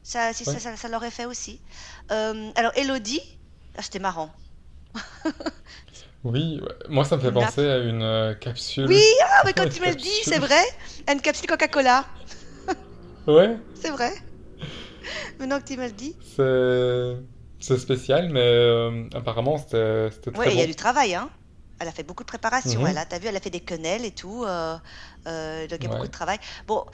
Ça, 0.02 0.32
si, 0.32 0.44
ça, 0.44 0.52
Ouais. 0.52 0.58
ça, 0.60 0.76
ça 0.76 0.88
l'aurait 0.88 1.10
fait 1.10 1.24
aussi. 1.24 1.60
Alors, 2.10 2.72
Elodie, 2.76 3.20
ah, 3.76 3.82
c'était 3.82 3.98
marrant. 3.98 4.30
Oui, 6.26 6.60
ouais. 6.62 6.68
moi 6.88 7.04
ça 7.04 7.16
me 7.16 7.22
fait 7.22 7.32
penser 7.32 7.60
à 7.68 7.78
une 7.78 8.02
euh, 8.02 8.34
capsule. 8.34 8.88
Oui, 8.88 9.02
ah, 9.24 9.42
mais 9.44 9.52
quand 9.52 9.66
tu 9.68 9.80
me 9.80 9.88
le 9.90 9.96
dis, 9.96 10.08
c'est 10.24 10.38
vrai. 10.38 10.62
Une 11.08 11.20
capsule 11.20 11.48
Coca-Cola, 11.48 12.04
Ouais, 13.26 13.58
c'est 13.74 13.90
vrai. 13.90 14.12
Maintenant 15.38 15.60
que 15.60 15.64
tu 15.66 15.76
me 15.76 15.86
le 15.86 15.92
dis. 15.92 16.16
c'est 17.58 17.78
spécial, 17.78 18.28
mais 18.30 18.40
euh, 18.40 19.08
apparemment 19.14 19.58
c'était 19.58 20.10
très 20.32 20.50
il 20.50 20.56
y 20.56 20.62
a 20.62 20.66
bon. 20.66 20.66
du 20.66 20.74
travail, 20.76 21.14
hein. 21.14 21.30
Elle 21.78 21.88
a 21.88 21.92
fait 21.92 22.02
beaucoup 22.02 22.22
de 22.22 22.28
préparation, 22.28 22.80
Mhm. 22.80 22.86
elle 22.86 22.96
a, 22.96 23.04
t'as 23.04 23.18
vu, 23.18 23.26
elle 23.26 23.36
a 23.36 23.40
fait 23.40 23.50
des 23.50 23.60
quenelles 23.60 24.04
et 24.06 24.10
tout, 24.12 24.44
euh, 24.46 24.78
donc 25.68 25.78
il 25.80 25.82
y 25.82 25.86
a 25.86 25.88
beaucoup 25.90 26.06
de 26.06 26.10
travail. 26.12 26.38
Bon, 26.66 26.84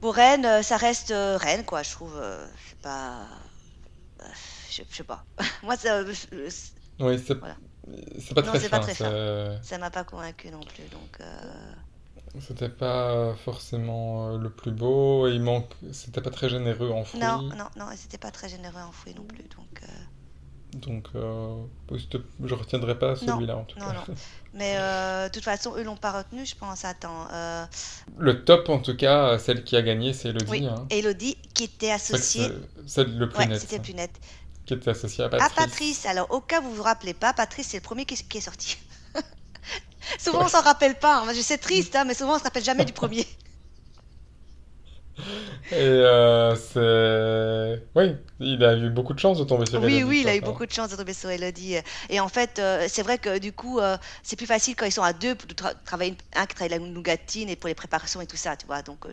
pour 0.00 0.14
Rennes, 0.14 0.62
ça 0.64 0.76
reste 0.78 1.12
Rennes, 1.16 1.64
quoi, 1.64 1.82
je 1.84 1.90
trouve, 1.92 2.20
c'est 2.68 2.78
pas, 2.80 3.26
je, 4.70 4.82
je 4.88 4.96
sais 4.96 5.04
pas. 5.04 5.26
Moi, 5.62 5.76
ça, 5.76 6.02
Oui, 6.98 7.18
c'est 7.18 7.36
Voilà. 7.40 7.56
C'est 8.18 8.34
pas 8.34 8.42
Non, 8.42 8.52
très 8.52 8.58
c'est 8.58 8.68
pas 8.68 8.80
fin. 8.80 8.80
très 8.80 8.94
fin. 8.94 9.16
ça 9.60 9.78
m'a 9.78 9.90
pas 9.90 10.04
convaincu 10.04 10.50
non 10.50 10.64
plus, 10.64 10.88
donc. 10.88 11.20
euh, 11.20 11.74
C'était 12.40 12.68
pas 12.68 13.34
forcément 13.34 14.28
euh, 14.34 14.38
le 14.38 14.50
plus 14.50 14.70
beau. 14.72 15.26
et 15.28 15.32
Il 15.34 15.42
manque. 15.42 15.72
C'était 15.92 16.20
pas 16.20 16.30
très 16.30 16.48
généreux 16.48 16.90
en 16.90 17.04
fruits. 17.04 17.20
Non, 17.20 17.42
non, 17.56 17.68
non, 17.76 17.90
et 17.90 17.96
c'était 17.96 18.18
pas 18.18 18.30
très 18.30 18.48
généreux 18.48 18.80
en 18.80 18.92
fruits 18.92 19.14
non 19.14 19.24
plus, 19.24 19.44
donc. 19.56 19.82
euh, 19.82 19.86
Donc 20.74 21.08
euh, 21.14 21.54
je 22.44 22.54
retiendrai 22.54 22.98
pas 22.98 23.16
celui-là 23.16 23.56
en 23.56 23.64
tout 23.64 23.78
non, 23.78 23.86
cas. 23.86 23.92
non. 23.92 24.06
Mais 24.52 24.76
euh, 24.78 25.28
de 25.28 25.32
toute 25.32 25.44
façon, 25.44 25.74
eux 25.76 25.82
l'ont 25.82 25.96
pas 25.96 26.12
retenu, 26.12 26.44
je 26.44 26.54
pense. 26.56 26.84
Attends, 26.84 27.28
euh, 27.32 27.64
Le 28.18 28.44
top 28.44 28.68
en 28.68 28.78
tout 28.80 28.96
cas, 28.96 29.38
celle 29.38 29.64
qui 29.64 29.76
a 29.76 29.82
gagné, 29.82 30.12
c'est 30.12 30.30
Elodie. 30.30 30.50
oui, 30.50 30.66
hein. 30.66 30.86
Elodie 30.90 31.36
qui 31.54 31.64
était 31.64 31.90
associée. 31.92 32.48
c'est 32.86 33.04
le 33.04 33.28
plus 33.28 33.38
Ouais, 33.38 33.46
net. 33.46 33.60
c'était 33.60 33.78
plus 33.80 33.94
net. 33.94 34.10
Qui 34.66 34.74
était 34.74 34.90
associé 34.90 35.24
à 35.24 35.28
Ah, 35.38 35.48
Patrice. 35.48 35.54
Patrice, 35.54 36.04
alors 36.04 36.30
au 36.30 36.42
cas 36.42 36.60
où 36.60 36.64
vous 36.64 36.74
vous 36.74 36.82
rappelez 36.82 37.14
pas, 37.14 37.32
Patrice 37.32 37.68
c'est 37.68 37.78
le 37.78 37.82
premier 37.82 38.04
qui, 38.04 38.16
qui 38.16 38.36
est 38.38 38.40
sorti. 38.42 38.76
souvent 40.18 40.44
on 40.44 40.48
s'en 40.48 40.62
rappelle 40.62 40.96
pas, 40.98 41.18
hein. 41.18 41.32
Je 41.34 41.40
sais 41.40 41.58
triste, 41.58 41.96
hein, 41.96 42.04
mais 42.04 42.14
souvent 42.14 42.36
on 42.36 42.38
se 42.38 42.44
rappelle 42.44 42.64
jamais 42.64 42.84
du 42.84 42.92
premier. 42.92 43.26
Et 45.70 45.76
euh, 45.76 46.54
c'est. 46.56 47.88
Oui, 47.94 48.16
il 48.40 48.64
a 48.64 48.76
eu 48.76 48.90
beaucoup 48.90 49.14
de 49.14 49.18
chance 49.18 49.38
de 49.38 49.44
tomber 49.44 49.66
sur 49.66 49.82
Oui, 49.82 49.84
Elodie, 49.84 50.04
oui, 50.04 50.20
il 50.22 50.28
a 50.28 50.36
eu 50.36 50.40
quoi. 50.40 50.40
beaucoup 50.40 50.64
de 50.66 50.72
chance 50.72 50.90
de 50.90 50.96
tomber 50.96 51.12
sur 51.12 51.28
Elodie. 51.30 51.76
Et 52.08 52.20
en 52.20 52.28
fait, 52.28 52.58
euh, 52.58 52.86
c'est 52.88 53.02
vrai 53.02 53.18
que 53.18 53.38
du 53.38 53.52
coup, 53.52 53.78
euh, 53.78 53.96
c'est 54.22 54.36
plus 54.36 54.46
facile 54.46 54.74
quand 54.74 54.86
ils 54.86 54.92
sont 54.92 55.02
à 55.02 55.12
deux 55.12 55.34
pour 55.34 55.48
tra- 55.50 55.74
travailler 55.84 56.12
une- 56.12 56.40
un 56.40 56.46
qui 56.46 56.54
travaille 56.54 56.78
la 56.78 56.78
nougatine 56.78 57.48
et 57.50 57.56
pour 57.56 57.68
les 57.68 57.74
préparations 57.74 58.20
et 58.20 58.26
tout 58.26 58.36
ça, 58.36 58.56
tu 58.56 58.66
vois. 58.66 58.82
Donc, 58.82 59.04
euh, 59.06 59.12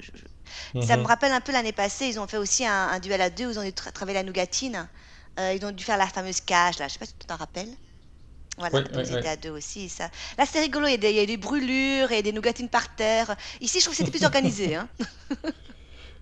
ça 0.79 0.97
me 0.97 1.03
Mhm. 1.03 1.07
rappelle 1.07 1.31
un 1.33 1.41
peu 1.41 1.51
l'année 1.51 1.73
passée, 1.73 2.07
ils 2.07 2.19
ont 2.19 2.27
fait 2.27 2.37
aussi 2.37 2.65
un, 2.65 2.89
un 2.89 2.99
duel 2.99 3.21
à 3.21 3.29
deux 3.29 3.47
où 3.47 3.51
ils 3.51 3.59
ont 3.59 3.63
dû 3.63 3.69
tra- 3.71 3.91
travailler 3.91 4.19
la 4.19 4.23
nougatine. 4.23 4.87
Euh, 5.39 5.53
ils 5.53 5.65
ont 5.65 5.71
dû 5.71 5.83
faire 5.83 5.97
la 5.97 6.07
fameuse 6.07 6.41
cage, 6.41 6.79
là. 6.79 6.87
Je 6.87 6.93
sais 6.93 6.99
pas 6.99 7.05
si 7.05 7.15
tu 7.19 7.25
t'en 7.27 7.35
rappelles. 7.37 7.69
Voilà, 8.57 8.81
ils 8.93 9.11
oui. 9.11 9.13
étaient 9.15 9.27
à 9.29 9.35
deux 9.37 9.49
aussi. 9.49 9.89
Ça. 9.89 10.09
Là, 10.37 10.45
c'était 10.45 10.61
rigolo. 10.61 10.87
Il 10.87 10.91
y, 10.91 10.93
a 10.93 10.97
des, 10.97 11.09
il 11.11 11.15
y 11.15 11.19
a 11.19 11.25
des 11.25 11.37
brûlures 11.37 12.11
et 12.11 12.21
des 12.21 12.31
nougatines 12.31 12.69
par 12.69 12.93
terre. 12.95 13.35
Ici, 13.61 13.79
je 13.79 13.85
trouve 13.85 13.93
que 13.93 13.97
c'était 13.97 14.11
plus 14.11 14.23
organisé. 14.25 14.75
Hein. 14.75 14.89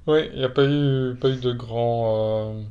Oui, 0.08 0.30
il 0.34 0.40
n'y 0.40 0.46
a 0.46 0.50
pas 0.50 0.64
eu, 0.66 1.16
pas 1.20 1.30
eu 1.30 1.38
de 1.38 1.52
grands. 1.52 2.54
euh, 2.58 2.64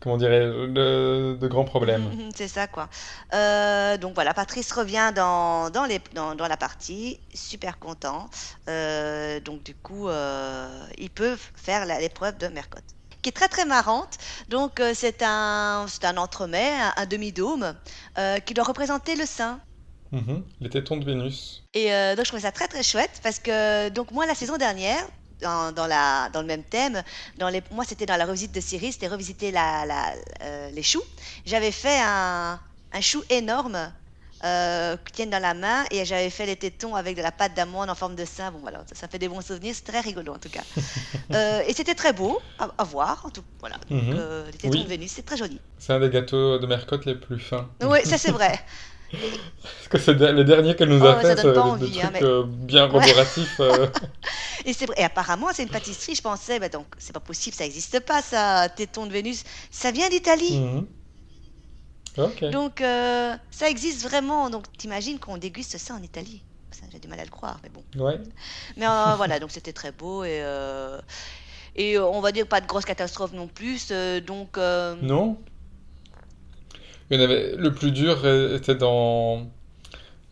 Comment 0.00 0.16
dirais-je 0.16 0.66
de, 0.68 1.36
de 1.40 1.48
grands 1.48 1.64
problèmes. 1.64 2.16
C'est 2.34 2.48
ça, 2.48 2.66
quoi. 2.66 2.88
Euh, 3.34 3.98
donc 3.98 4.14
voilà, 4.14 4.32
Patrice 4.34 4.72
revient 4.72 5.12
dans, 5.14 5.70
dans, 5.70 5.84
les, 5.84 6.00
dans, 6.14 6.34
dans 6.34 6.48
la 6.48 6.56
partie, 6.56 7.20
super 7.34 7.78
content. 7.78 8.30
Euh, 8.68 9.40
donc 9.40 9.62
du 9.62 9.74
coup, 9.74 10.08
ils 10.98 11.10
peuvent 11.10 11.50
faire 11.54 11.84
l'épreuve 11.86 12.38
de 12.38 12.48
Mercotte, 12.48 12.84
qui 13.22 13.28
est 13.28 13.32
très 13.32 13.48
très 13.48 13.64
marrante. 13.64 14.18
Donc 14.48 14.80
euh, 14.80 14.92
c'est 14.94 15.22
un, 15.22 15.86
c'est 15.88 16.04
un 16.04 16.16
entremets, 16.16 16.72
un, 16.72 16.92
un 16.96 17.06
demi-dôme, 17.06 17.74
euh, 18.18 18.38
qui 18.40 18.54
doit 18.54 18.64
représenter 18.64 19.16
le 19.16 19.26
sein. 19.26 19.60
Mhm. 20.12 20.44
Les 20.60 20.70
tétons 20.70 20.96
de 20.96 21.04
Vénus. 21.04 21.62
Et 21.72 21.92
euh, 21.92 22.16
donc 22.16 22.24
je 22.24 22.30
trouvais 22.30 22.42
ça 22.42 22.52
très 22.52 22.66
très 22.68 22.82
chouette 22.82 23.20
parce 23.22 23.38
que 23.38 23.88
donc 23.90 24.10
moi 24.10 24.26
la 24.26 24.34
saison 24.34 24.56
dernière 24.56 25.04
dans, 25.40 25.72
dans 25.72 25.86
la, 25.86 26.28
dans 26.30 26.40
le 26.40 26.46
même 26.48 26.64
thème, 26.64 27.02
dans 27.38 27.48
les, 27.48 27.62
moi 27.70 27.84
c'était 27.84 28.06
dans 28.06 28.16
la 28.16 28.26
revisite 28.26 28.52
de 28.52 28.60
Syrie, 28.60 28.92
c'était 28.92 29.08
revisiter 29.08 29.52
la, 29.52 29.86
la, 29.86 30.14
euh, 30.42 30.70
les 30.70 30.82
choux. 30.82 31.02
J'avais 31.46 31.70
fait 31.72 31.98
un, 32.00 32.60
un 32.92 33.00
chou 33.00 33.22
énorme 33.30 33.92
euh, 34.44 34.96
qui 35.06 35.12
tiennent 35.12 35.30
dans 35.30 35.42
la 35.42 35.54
main 35.54 35.84
et 35.90 36.04
j'avais 36.04 36.30
fait 36.30 36.46
les 36.46 36.56
tétons 36.56 36.94
avec 36.94 37.16
de 37.16 37.22
la 37.22 37.32
pâte 37.32 37.54
d'amande 37.54 37.90
en 37.90 37.94
forme 37.94 38.14
de 38.14 38.24
sein. 38.24 38.50
Bon 38.50 38.58
voilà, 38.60 38.78
ça, 38.88 38.94
ça 38.94 39.08
fait 39.08 39.18
des 39.18 39.28
bons 39.28 39.40
souvenirs, 39.42 39.74
c'est 39.76 39.84
très 39.84 40.00
rigolo 40.00 40.32
en 40.34 40.38
tout 40.38 40.50
cas. 40.50 40.62
Euh, 41.32 41.62
et 41.68 41.74
c'était 41.74 41.94
très 41.94 42.12
beau 42.12 42.40
à, 42.58 42.68
à 42.76 42.82
voir. 42.82 43.22
En 43.24 43.30
tout, 43.30 43.44
voilà, 43.60 43.76
donc 43.88 44.02
Mhm. 44.02 44.16
euh, 44.18 44.46
les 44.46 44.58
tétons 44.58 44.76
Oui. 44.78 44.82
de 44.82 44.88
Vénus, 44.88 45.12
c'est 45.14 45.22
très 45.24 45.36
joli. 45.36 45.60
C'est 45.78 45.92
un 45.92 46.00
des 46.00 46.10
gâteaux 46.10 46.58
de 46.58 46.66
Mercotte 46.66 47.04
les 47.04 47.14
plus 47.14 47.38
fins. 47.38 47.68
Oui, 47.82 48.00
ça 48.04 48.18
c'est 48.18 48.32
vrai. 48.32 48.58
Parce 49.12 49.88
que 49.90 49.98
c'est 49.98 50.14
les 50.32 50.44
derniers 50.44 50.74
qu'elle 50.74 50.88
nous 50.88 51.04
a 51.04 51.20
fait, 51.20 51.36
c'est 51.36 51.42
des 51.42 51.58
hein, 51.58 52.10
mais- 52.12 52.22
euh, 52.24 52.42
bien 52.46 52.90
Ouais. 52.92 53.04
euh. 53.60 53.86
Et, 54.66 54.72
vrai- 54.72 54.94
et 54.98 55.04
apparemment, 55.04 55.46
c'est 55.54 55.62
une 55.62 55.70
pâtisserie, 55.70 56.14
je 56.14 56.20
pensais, 56.22 56.58
bah 56.60 56.68
donc 56.68 56.86
c'est 56.98 57.12
pas 57.14 57.20
possible, 57.20 57.56
ça 57.56 57.64
n'existe 57.64 58.00
pas, 58.00 58.20
ça, 58.22 58.68
téton 58.68 59.06
de 59.06 59.12
Vénus. 59.12 59.42
Ça 59.70 59.90
vient 59.90 60.08
d'Italie. 60.08 60.58
Mhm. 60.58 60.86
Donc, 62.16 62.80
euh, 62.80 63.34
ça 63.50 63.68
existe 63.68 64.02
vraiment. 64.02 64.50
Donc, 64.50 64.64
t'imagines 64.76 65.18
qu'on 65.18 65.36
déguste 65.38 65.78
ça 65.78 65.94
en 65.94 66.02
Italie. 66.02 66.42
j'ai 66.92 66.98
du 66.98 67.08
mal 67.08 67.20
à 67.20 67.24
le 67.24 67.30
croire, 67.30 67.60
mais 67.62 67.68
bon. 67.68 67.82
Ouais. 68.04 68.18
Mais 68.76 68.86
euh, 68.86 69.14
voilà, 69.16 69.38
donc 69.38 69.50
c'était 69.50 69.72
très 69.72 69.92
beau 69.92 70.24
et, 70.24 70.40
euh, 70.42 71.00
et 71.76 71.98
on 71.98 72.20
va 72.20 72.32
dire 72.32 72.46
pas 72.46 72.60
de 72.60 72.66
grosse 72.66 72.84
catastrophe 72.84 73.32
non 73.32 73.46
plus. 73.46 73.92
donc, 74.26 74.56
Non? 74.56 75.38
Il 77.10 77.18
y 77.18 77.20
en 77.20 77.24
avait... 77.24 77.56
Le 77.56 77.72
plus 77.74 77.90
dur 77.92 78.24
était 78.54 78.74
dans 78.76 79.46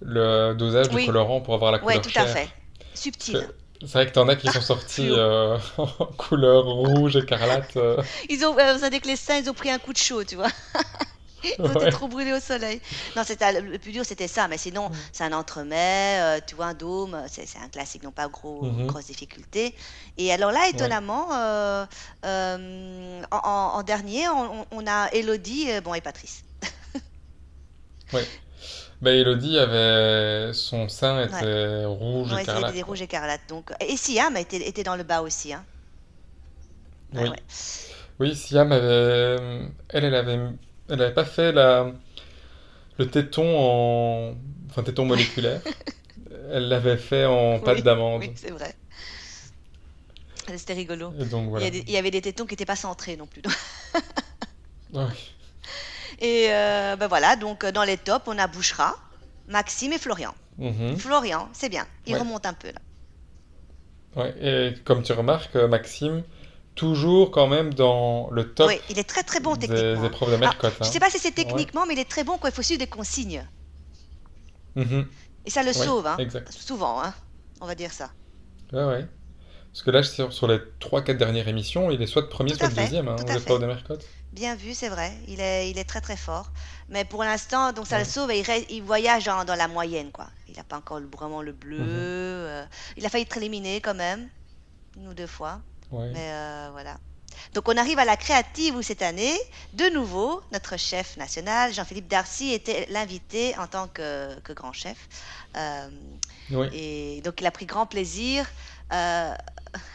le 0.01 0.55
dosage 0.55 0.89
du 0.89 0.97
oui, 0.97 1.07
colorant 1.07 1.41
pour 1.41 1.55
avoir 1.55 1.73
la 1.73 1.79
couleur 1.81 2.01
tout 2.01 2.11
à 2.11 2.27
chair. 2.27 2.29
fait. 2.29 2.49
Subtil. 2.95 3.49
c'est 3.81 3.87
vrai 3.93 4.07
que 4.07 4.13
t'en 4.13 4.29
as 4.29 4.37
qui 4.37 4.49
sont 4.49 4.61
sortis 4.61 5.09
euh, 5.11 5.59
en 5.79 5.87
couleur 6.17 6.65
rouge, 6.67 7.17
écarlate. 7.17 7.77
euh, 7.77 8.01
Ils 8.29 8.45
ont, 8.45 8.57
euh, 8.59 8.75
vous 8.75 8.81
savez 8.81 9.01
que 9.01 9.09
les 9.09 9.17
seins, 9.17 9.39
ils 9.39 9.51
ont 9.51 9.55
pris 9.55 9.71
un 9.71 9.79
coup 9.79 9.93
de 9.93 9.99
chaud, 9.99 10.23
tu 10.25 10.37
vois. 10.37 10.49
Été 11.45 11.63
Ouais. 11.63 11.91
trop 11.91 12.09
brûlés 12.09 12.33
au 12.33 12.41
soleil. 12.41 12.81
Non, 13.17 13.23
c'était 13.25 13.61
le 13.61 13.79
plus 13.79 13.93
dur, 13.93 14.05
c'était 14.05 14.29
ça. 14.29 14.49
Mais 14.49 14.59
sinon, 14.59 14.91
c'est 15.13 15.25
un 15.25 15.33
entremets, 15.33 16.21
euh, 16.21 16.41
tu 16.47 16.55
vois, 16.55 16.67
un 16.67 16.75
dôme, 16.75 17.17
c'est 17.29 17.47
un 17.63 17.69
classique, 17.69 18.03
non 18.03 18.11
pas 18.11 18.29
gros, 18.29 18.63
Mhm. 18.65 18.87
grosse 18.87 19.07
difficulté. 19.07 19.75
Et 20.17 20.33
alors 20.33 20.53
là, 20.53 20.61
Ouais. 20.61 20.71
étonnamment, 20.71 21.29
euh, 21.35 21.87
euh, 22.25 23.23
en, 23.31 23.83
dernier, 23.83 24.29
on, 24.29 24.87
a 24.87 25.09
Elodie, 25.13 25.71
euh, 25.71 25.81
bon, 25.81 25.95
et 25.95 26.01
Patrice. 26.01 26.45
Ouais. 28.13 28.27
Bah, 29.01 29.13
Elodie 29.13 29.59
avait... 29.59 30.53
Son 30.55 30.89
sein 30.89 31.17
Ouais. 31.19 31.27
était 31.27 31.85
rouge, 31.85 32.33
Ouais, 32.33 32.43
écarlate, 32.43 32.73
des 32.73 32.83
quoi. 32.83 32.89
rouges 32.89 33.03
écarlates. 33.03 33.43
Donc, 33.49 33.73
et 33.81 33.97
Siam 33.97 34.37
était, 34.37 34.67
était 34.69 34.83
dans 34.85 34.97
le 34.97 35.05
bas 35.05 35.23
aussi. 35.23 35.53
Hein. 35.53 35.65
Ouais, 37.13 37.23
Oui. 37.23 37.29
ouais. 37.29 37.43
Oui, 38.21 38.35
Siam 38.37 38.73
avait... 38.73 39.37
Elle, 39.91 40.05
elle 40.05 40.15
avait... 40.15 40.39
Elle 40.89 41.03
avait 41.03 41.15
pas 41.15 41.25
fait 41.25 41.53
la... 41.53 41.93
le 42.99 43.07
téton 43.09 43.45
en... 43.59 44.35
Enfin, 44.71 44.83
téton 44.83 45.05
moléculaire. 45.05 45.61
Elle 46.53 46.69
l'avait 46.69 46.97
fait 46.97 47.25
en 47.27 47.59
pâte 47.61 47.77
Oui, 47.79 47.83
d'amande. 47.83 48.21
oui, 48.23 48.33
c'est 48.37 48.51
vrai. 48.51 48.75
C'était 50.57 50.73
rigolo. 50.75 51.13
Et 51.19 51.25
donc, 51.27 51.43
Il 51.45 51.47
y, 51.47 51.51
voilà. 51.51 51.71
des- 51.71 51.85
il 51.87 51.91
y 51.91 51.97
avait 51.99 52.11
des 52.11 52.23
tétons 52.23 52.47
qui 52.47 52.53
n'étaient 52.55 52.65
pas 52.65 52.77
centrés 52.77 53.17
non 53.17 53.27
plus. 53.27 53.43
Ouais. 54.95 55.05
Et 56.21 56.47
euh, 56.49 56.97
ben 56.97 57.07
voilà, 57.09 57.37
donc 57.37 57.67
dans 57.67 57.85
les 57.85 57.99
tops, 57.99 58.25
on 58.27 58.39
a 58.39 58.47
Bouchera, 58.47 58.97
Maxime 59.49 59.93
et 59.93 59.99
Florian. 59.99 60.35
Mhm. 60.57 60.97
Florian, 60.97 61.49
c'est 61.53 61.69
bien, 61.69 61.87
il 62.07 62.15
Ouais. 62.15 62.21
remonte 62.21 62.47
un 62.47 62.55
peu 62.55 62.69
là. 62.69 62.81
Ouais. 64.17 64.35
Et 64.41 64.75
comme 64.85 65.03
tu 65.03 65.13
remarques, 65.13 65.55
euh, 65.57 65.69
Maxime, 65.69 66.23
toujours 66.79 67.31
quand 67.31 67.47
même 67.49 67.75
dans 67.75 68.31
le 68.31 68.55
top 68.55 68.69
Oui, 68.69 68.81
il 68.89 68.99
est 68.99 69.05
très 69.09 69.23
très 69.23 69.41
bon 69.41 69.55
des 69.57 69.67
techniquement. 69.69 70.03
hein. 70.03 70.07
épreuves 70.07 70.29
de 70.31 70.35
Alors, 70.37 70.49
Mercotte. 70.55 70.75
je 70.81 70.85
hein. 70.85 70.91
sais 70.93 71.01
pas 71.01 71.11
si 71.11 71.19
c'est 71.19 71.29
Ouais. 71.37 71.45
techniquement, 71.45 71.85
mais 71.87 71.95
il 71.95 71.99
est 72.01 72.09
très 72.09 72.25
bon 72.25 72.39
quand 72.39 72.49
il 72.49 72.55
faut 72.55 72.63
suivre 72.63 72.79
des 72.81 72.87
consignes. 72.87 73.45
Mhm. 74.77 75.07
Et 75.47 75.51
ça 75.51 75.63
le 75.63 75.69
Ouais, 75.69 75.73
sauve, 75.75 76.07
hein. 76.07 76.17
exact. 76.19 76.53
souvent, 76.53 77.03
hein. 77.03 77.13
on 77.61 77.67
va 77.67 77.75
dire 77.75 77.93
ça. 77.93 78.11
Ouais, 78.73 78.85
ouais. 78.85 79.07
Parce 79.73 79.83
que 79.83 79.91
là, 79.91 80.03
sur, 80.03 80.33
sur 80.33 80.47
les 80.49 80.59
3-4 80.81 81.17
dernières 81.19 81.49
émissions, 81.49 81.91
il 81.91 82.01
est 82.03 82.07
soit 82.07 82.29
premier, 82.29 82.55
soit 82.55 82.69
deuxième 82.69 83.09
hein, 83.09 83.17
aux 83.17 83.31
épreuves 83.39 83.61
de 83.61 83.67
Mercotte. 83.67 84.05
Bien 84.33 84.55
vu, 84.57 84.75
c'est 84.75 84.89
vrai, 84.89 85.13
il 85.27 85.41
est, 85.41 85.71
il 85.71 85.79
est 85.79 85.85
très 85.85 86.01
très 86.01 86.17
fort. 86.17 86.53
Mais 86.89 87.05
pour 87.05 87.25
l'instant, 87.25 87.73
donc 87.73 87.87
ça 87.87 87.97
Ouais. 87.97 88.05
le 88.05 88.09
sauve 88.09 88.31
et 88.31 88.39
il, 88.41 88.43
reste- 88.43 88.67
il 88.71 88.83
voyage 88.83 89.25
dans, 89.25 89.45
dans 89.45 89.55
la 89.55 89.69
moyenne, 89.69 90.11
quoi. 90.13 90.29
Il 90.49 90.57
n'a 90.57 90.65
pas 90.65 90.77
encore 90.79 91.01
vraiment 91.01 91.43
le 91.43 91.53
bleu. 91.53 91.79
Mhm. 91.79 91.87
euh, 91.89 92.65
il 92.97 93.07
a 93.07 93.09
failli 93.09 93.25
être 93.25 93.37
éliminé 93.37 93.81
quand 93.81 93.95
même, 93.95 94.29
une 94.97 95.09
ou 95.09 95.15
deux 95.15 95.27
fois. 95.27 95.61
Ouais. 95.91 96.11
Mais 96.13 96.31
euh, 96.33 96.69
voilà. 96.73 96.97
Donc 97.55 97.69
on 97.69 97.77
arrive 97.77 97.99
à 97.99 98.05
la 98.05 98.17
créative 98.17 98.75
où 98.77 98.83
cette 98.83 99.01
année, 99.03 99.35
de 99.73 99.87
nouveau, 99.91 100.43
notre 100.53 100.77
chef 100.77 101.17
national, 101.17 101.73
Jean-Philippe 101.73 102.09
Darcy, 102.09 102.53
était 102.53 102.87
l'invité 102.91 103.57
en 103.59 103.67
tant 103.67 103.87
que, 103.89 104.39
que 104.41 104.53
grand 104.53 104.73
chef. 104.73 104.97
Euh, 105.57 105.89
Oui. 106.51 106.69
et 106.73 107.21
donc 107.23 107.41
il 107.41 107.47
a 107.47 107.51
pris 107.51 107.65
grand 107.67 107.87
plaisir 107.87 108.45
euh, 108.93 109.33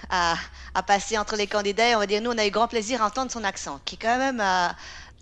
à, 0.10 0.36
à 0.74 0.84
passer 0.84 1.18
entre 1.18 1.36
les 1.36 1.48
candidats. 1.48 1.90
Et 1.90 1.96
on 1.96 2.00
va 2.00 2.08
dire, 2.08 2.22
nous, 2.22 2.32
on 2.32 2.38
a 2.38 2.46
eu 2.46 2.52
grand 2.52 2.68
plaisir 2.68 3.02
à 3.04 3.08
entendre 3.08 3.32
son 3.32 3.44
accent, 3.44 3.80
qui 3.86 3.96
est 3.96 4.00
quand 4.00 4.18
même 4.18 4.40
à, 4.40 4.76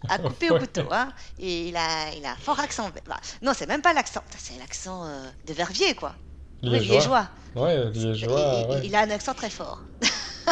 à 0.09 0.17
couper 0.19 0.51
au 0.51 0.59
couteau. 0.59 0.87
Hein. 0.91 1.11
Et 1.39 1.67
il 1.69 1.75
a, 1.75 2.11
il 2.15 2.25
a 2.25 2.31
un 2.31 2.35
fort 2.35 2.59
accent. 2.59 2.91
Bah, 3.07 3.19
non, 3.41 3.53
c'est 3.55 3.67
même 3.67 3.81
pas 3.81 3.93
l'accent, 3.93 4.23
c'est 4.37 4.57
l'accent 4.59 5.05
euh, 5.05 5.27
de 5.47 5.53
Verviers, 5.53 5.95
quoi. 5.95 6.15
Oui, 6.63 6.69
Liégeois. 6.69 6.95
liégeois. 6.95 7.29
Ouais, 7.55 7.75
Il, 7.95 8.01
liégeois, 8.11 8.39
il- 8.39 8.71
ouais. 8.71 8.81
il 8.85 8.95
a 8.95 9.01
un 9.01 9.09
accent 9.09 9.33
très 9.33 9.49
fort. 9.49 9.81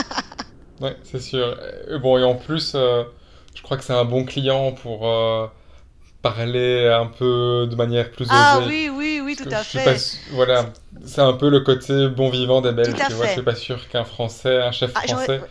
Ouais, 0.81 0.95
c'est 1.03 1.19
sûr. 1.19 1.57
Et 1.89 1.97
bon, 1.99 2.17
et 2.17 2.23
en 2.23 2.35
plus, 2.35 2.71
euh, 2.75 3.03
je 3.53 3.61
crois 3.61 3.77
que 3.77 3.83
c'est 3.83 3.93
un 3.93 4.05
bon 4.05 4.23
client 4.23 4.71
pour 4.71 5.07
euh, 5.09 5.47
parler 6.21 6.87
un 6.87 7.07
peu 7.07 7.67
de 7.69 7.75
manière 7.75 8.11
plus 8.11 8.25
Ah 8.29 8.59
osée. 8.59 8.67
oui, 8.67 8.89
oui, 8.93 9.21
oui, 9.23 9.35
tout 9.35 9.43
à 9.47 9.57
pas 9.57 9.63
fait. 9.63 9.99
Voilà, 10.31 10.67
c'est 11.05 11.19
un 11.21 11.33
peu 11.33 11.49
le 11.49 11.59
côté 11.61 12.07
bon 12.07 12.29
vivant 12.29 12.61
des 12.61 12.71
Belges, 12.71 12.93
Tout 12.93 13.01
à 13.01 13.07
tu 13.07 13.13
vois. 13.13 13.27
Je 13.27 13.31
suis 13.33 13.41
pas 13.41 13.55
sûr 13.55 13.89
qu'un 13.89 14.05
Français, 14.05 14.61
un 14.61 14.71
chef 14.71 14.91
Ah, 14.95 15.01
français, 15.05 15.41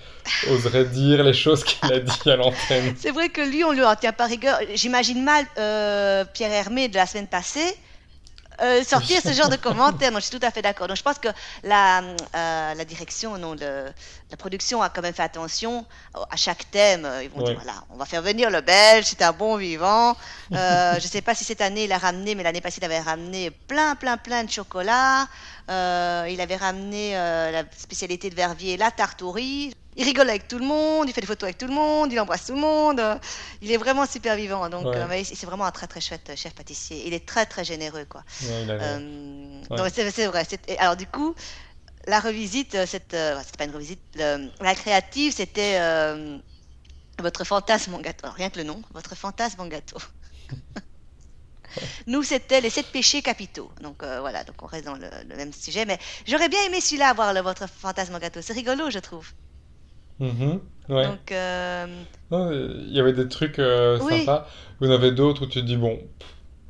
oserait 0.50 0.86
dire 0.86 1.22
les 1.22 1.34
choses 1.34 1.62
qu'il 1.64 1.92
a 1.92 2.00
dit 2.00 2.30
à 2.30 2.36
l'antenne. 2.36 2.94
C'est 2.96 3.10
vrai 3.10 3.28
que 3.28 3.42
lui, 3.42 3.64
on 3.64 3.72
lui 3.72 3.84
en 3.84 3.96
tient 3.96 4.12
pas 4.12 4.26
rigueur. 4.26 4.58
J'imagine 4.74 5.22
mal 5.22 5.44
euh, 5.58 6.24
Pierre 6.32 6.52
Hermé 6.52 6.88
de 6.88 6.96
la 6.96 7.04
semaine 7.06 7.26
passée 7.28 7.76
euh, 8.60 8.82
sortir 8.84 9.20
ce 9.22 9.32
genre 9.32 9.48
de 9.48 9.56
commentaires. 9.56 10.10
Non, 10.10 10.18
je 10.18 10.26
suis 10.26 10.38
tout 10.38 10.44
à 10.46 10.50
fait 10.50 10.62
d'accord. 10.62 10.88
Donc, 10.88 10.96
je 10.96 11.02
pense 11.02 11.18
que 11.18 11.28
la, 11.62 12.00
euh, 12.02 12.74
la 12.74 12.84
direction, 12.84 13.38
non, 13.38 13.54
le- 13.54 13.92
la 14.30 14.36
production 14.36 14.82
a 14.82 14.88
quand 14.88 15.02
même 15.02 15.14
fait 15.14 15.22
attention 15.22 15.84
à 16.30 16.36
chaque 16.36 16.70
thème. 16.70 17.08
Ils 17.22 17.30
vont 17.30 17.38
Ouais. 17.38 17.50
dire, 17.52 17.60
voilà, 17.62 17.84
on 17.90 17.96
va 17.96 18.04
faire 18.04 18.22
venir 18.22 18.50
le 18.50 18.60
Belge, 18.60 19.06
c'est 19.06 19.22
un 19.22 19.32
bon 19.32 19.56
vivant. 19.56 20.16
Euh, 20.52 20.94
je 21.00 21.06
sais 21.06 21.22
pas 21.22 21.34
si 21.34 21.44
cette 21.44 21.60
année 21.60 21.84
il 21.84 21.92
a 21.92 21.98
ramené, 21.98 22.34
mais 22.34 22.42
l'année 22.42 22.60
passée 22.60 22.78
il 22.80 22.84
avait 22.84 23.00
ramené 23.00 23.50
plein, 23.50 23.94
plein, 23.94 24.16
plein 24.16 24.44
de 24.44 24.50
chocolat. 24.50 25.26
Euh, 25.70 26.26
il 26.30 26.40
avait 26.40 26.56
ramené 26.56 27.16
euh, 27.16 27.50
la 27.50 27.62
spécialité 27.76 28.30
de 28.30 28.34
Verviers, 28.34 28.76
la 28.76 28.90
riz. 29.34 29.74
Il 29.98 30.04
rigole 30.04 30.30
avec 30.30 30.48
tout 30.48 30.58
le 30.58 30.64
monde, 30.64 31.08
il 31.08 31.12
fait 31.12 31.20
des 31.20 31.26
photos 31.26 31.48
avec 31.48 31.58
tout 31.58 31.66
le 31.66 31.74
monde, 31.74 32.12
il 32.12 32.18
embrasse 32.20 32.46
tout 32.46 32.54
le 32.54 32.60
monde. 32.60 33.00
Euh, 33.00 33.18
Il 33.60 33.70
est 33.72 33.76
vraiment 33.76 34.06
super 34.06 34.36
vivant. 34.36 34.68
Donc, 34.70 34.86
Ouais. 34.86 34.96
euh, 34.96 35.24
c'est 35.24 35.44
vraiment 35.44 35.64
un 35.66 35.72
très, 35.72 35.88
très 35.88 36.00
chouette 36.00 36.30
chef 36.36 36.54
pâtissier. 36.54 37.02
Il 37.06 37.12
est 37.14 37.26
très, 37.26 37.44
très 37.46 37.64
généreux, 37.64 38.04
quoi. 38.04 38.22
Ouais, 38.42 38.48
Euh, 38.80 39.62
Ouais. 39.70 39.90
c'est 39.90 40.26
vrai. 40.26 40.46
Alors 40.78 40.96
du 40.96 41.06
coup, 41.06 41.34
la 42.06 42.20
revisite, 42.20 42.74
euh, 42.76 42.86
cette, 42.86 43.12
euh, 43.14 43.38
c'était 43.44 43.58
pas 43.58 43.64
une 43.64 43.74
revisite, 43.74 44.00
le- 44.14 44.50
la 44.60 44.74
créative, 44.74 45.34
c'était 45.34 45.76
euh, 45.80 46.38
votre 47.20 47.44
fantasme 47.44 47.94
en 47.94 48.00
gâteau. 48.00 48.26
Alors, 48.26 48.36
rien 48.36 48.50
que 48.50 48.58
le 48.58 48.64
nom, 48.64 48.80
votre 48.94 49.16
fantasme 49.16 49.60
en 49.60 49.66
gâteau. 49.66 49.98
Nous, 52.06 52.22
c'était 52.22 52.60
les 52.60 52.70
sept 52.70 52.86
péchés 52.92 53.20
capitaux. 53.22 53.70
Donc 53.80 54.02
euh, 54.02 54.20
voilà, 54.20 54.44
donc 54.44 54.62
on 54.62 54.66
reste 54.66 54.84
dans 54.86 54.94
le, 54.94 55.10
le 55.28 55.36
même 55.36 55.52
sujet. 55.52 55.84
Mais 55.84 55.98
j'aurais 56.26 56.48
bien 56.48 56.62
aimé 56.66 56.80
celui-là, 56.80 57.08
avoir 57.10 57.32
le, 57.34 57.40
votre 57.40 57.68
fantasme 57.68 58.14
en 58.14 58.18
gâteau. 58.18 58.40
C'est 58.42 58.52
rigolo, 58.54 58.90
je 58.90 58.98
trouve. 59.00 59.28
Mhm, 60.20 60.60
ouais. 60.88 61.06
Donc 61.06 61.32
euh, 61.32 62.04
Non, 62.30 62.50
Il 62.52 62.92
y 62.92 63.00
avait 63.00 63.12
des 63.12 63.28
trucs 63.28 63.58
euh, 63.58 63.98
Oui. 64.00 64.20
sympas. 64.20 64.46
Y 64.80 64.86
en 64.86 64.90
avait 64.90 65.12
d'autres 65.12 65.42
où 65.42 65.46
tu 65.46 65.60
te 65.60 65.64
dis, 65.64 65.76
bon, 65.76 65.98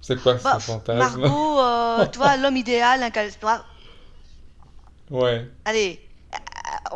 c'est 0.00 0.20
quoi 0.20 0.38
bah, 0.42 0.52
ce 0.52 0.60
fantasme? 0.60 1.22
Margot, 1.22 1.60
euh, 1.60 2.06
tu 2.12 2.18
vois, 2.18 2.36
l'homme 2.36 2.56
idéal, 2.56 3.02
un 3.02 3.10
cal- 3.10 3.30
tu 3.32 3.38
vois, 3.40 3.64
Ouais, 5.10 5.48
allez, 5.64 6.00
euh, 6.34 6.38